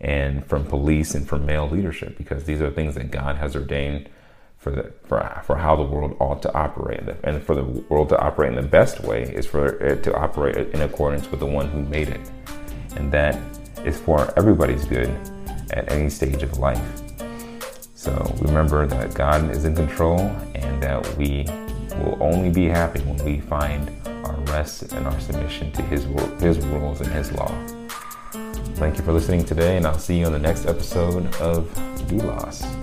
and 0.00 0.44
from 0.46 0.64
police 0.64 1.14
and 1.14 1.28
from 1.28 1.44
male 1.44 1.68
leadership 1.68 2.16
because 2.16 2.44
these 2.44 2.62
are 2.62 2.70
things 2.70 2.94
that 2.94 3.10
God 3.10 3.36
has 3.36 3.54
ordained 3.54 4.08
for 4.56 4.70
the, 4.70 4.92
for 5.04 5.42
for 5.44 5.56
how 5.56 5.74
the 5.74 5.82
world 5.82 6.16
ought 6.20 6.42
to 6.42 6.52
operate, 6.52 7.00
and 7.24 7.42
for 7.42 7.54
the 7.54 7.64
world 7.64 8.10
to 8.10 8.18
operate 8.18 8.50
in 8.50 8.56
the 8.56 8.68
best 8.68 9.00
way 9.00 9.22
is 9.22 9.46
for 9.46 9.68
it 9.82 10.02
to 10.02 10.14
operate 10.14 10.74
in 10.74 10.82
accordance 10.82 11.30
with 11.30 11.40
the 11.40 11.46
one 11.46 11.68
who 11.68 11.80
made 11.82 12.08
it, 12.08 12.20
and 12.96 13.10
that 13.10 13.38
is 13.84 13.98
for 13.98 14.32
everybody's 14.36 14.84
good 14.84 15.10
at 15.70 15.90
any 15.90 16.10
stage 16.10 16.42
of 16.42 16.58
life. 16.58 16.82
So 17.94 18.12
remember 18.40 18.86
that 18.86 19.14
God 19.14 19.50
is 19.50 19.64
in 19.64 19.74
control 19.74 20.20
and 20.54 20.82
that 20.82 21.16
we 21.16 21.44
will 21.98 22.16
only 22.20 22.50
be 22.50 22.66
happy 22.66 23.00
when 23.00 23.22
we 23.24 23.40
find 23.40 23.90
our 24.24 24.36
rest 24.52 24.92
and 24.92 25.06
our 25.06 25.20
submission 25.20 25.70
to 25.72 25.82
His, 25.82 26.04
His 26.40 26.58
rules 26.66 27.00
and 27.00 27.12
His 27.12 27.30
law. 27.32 27.52
Thank 28.76 28.96
you 28.96 29.04
for 29.04 29.12
listening 29.12 29.44
today, 29.44 29.76
and 29.76 29.86
I'll 29.86 29.98
see 29.98 30.18
you 30.18 30.26
on 30.26 30.32
the 30.32 30.38
next 30.38 30.64
episode 30.66 31.26
of 31.36 31.68
Doulos. 32.08 32.79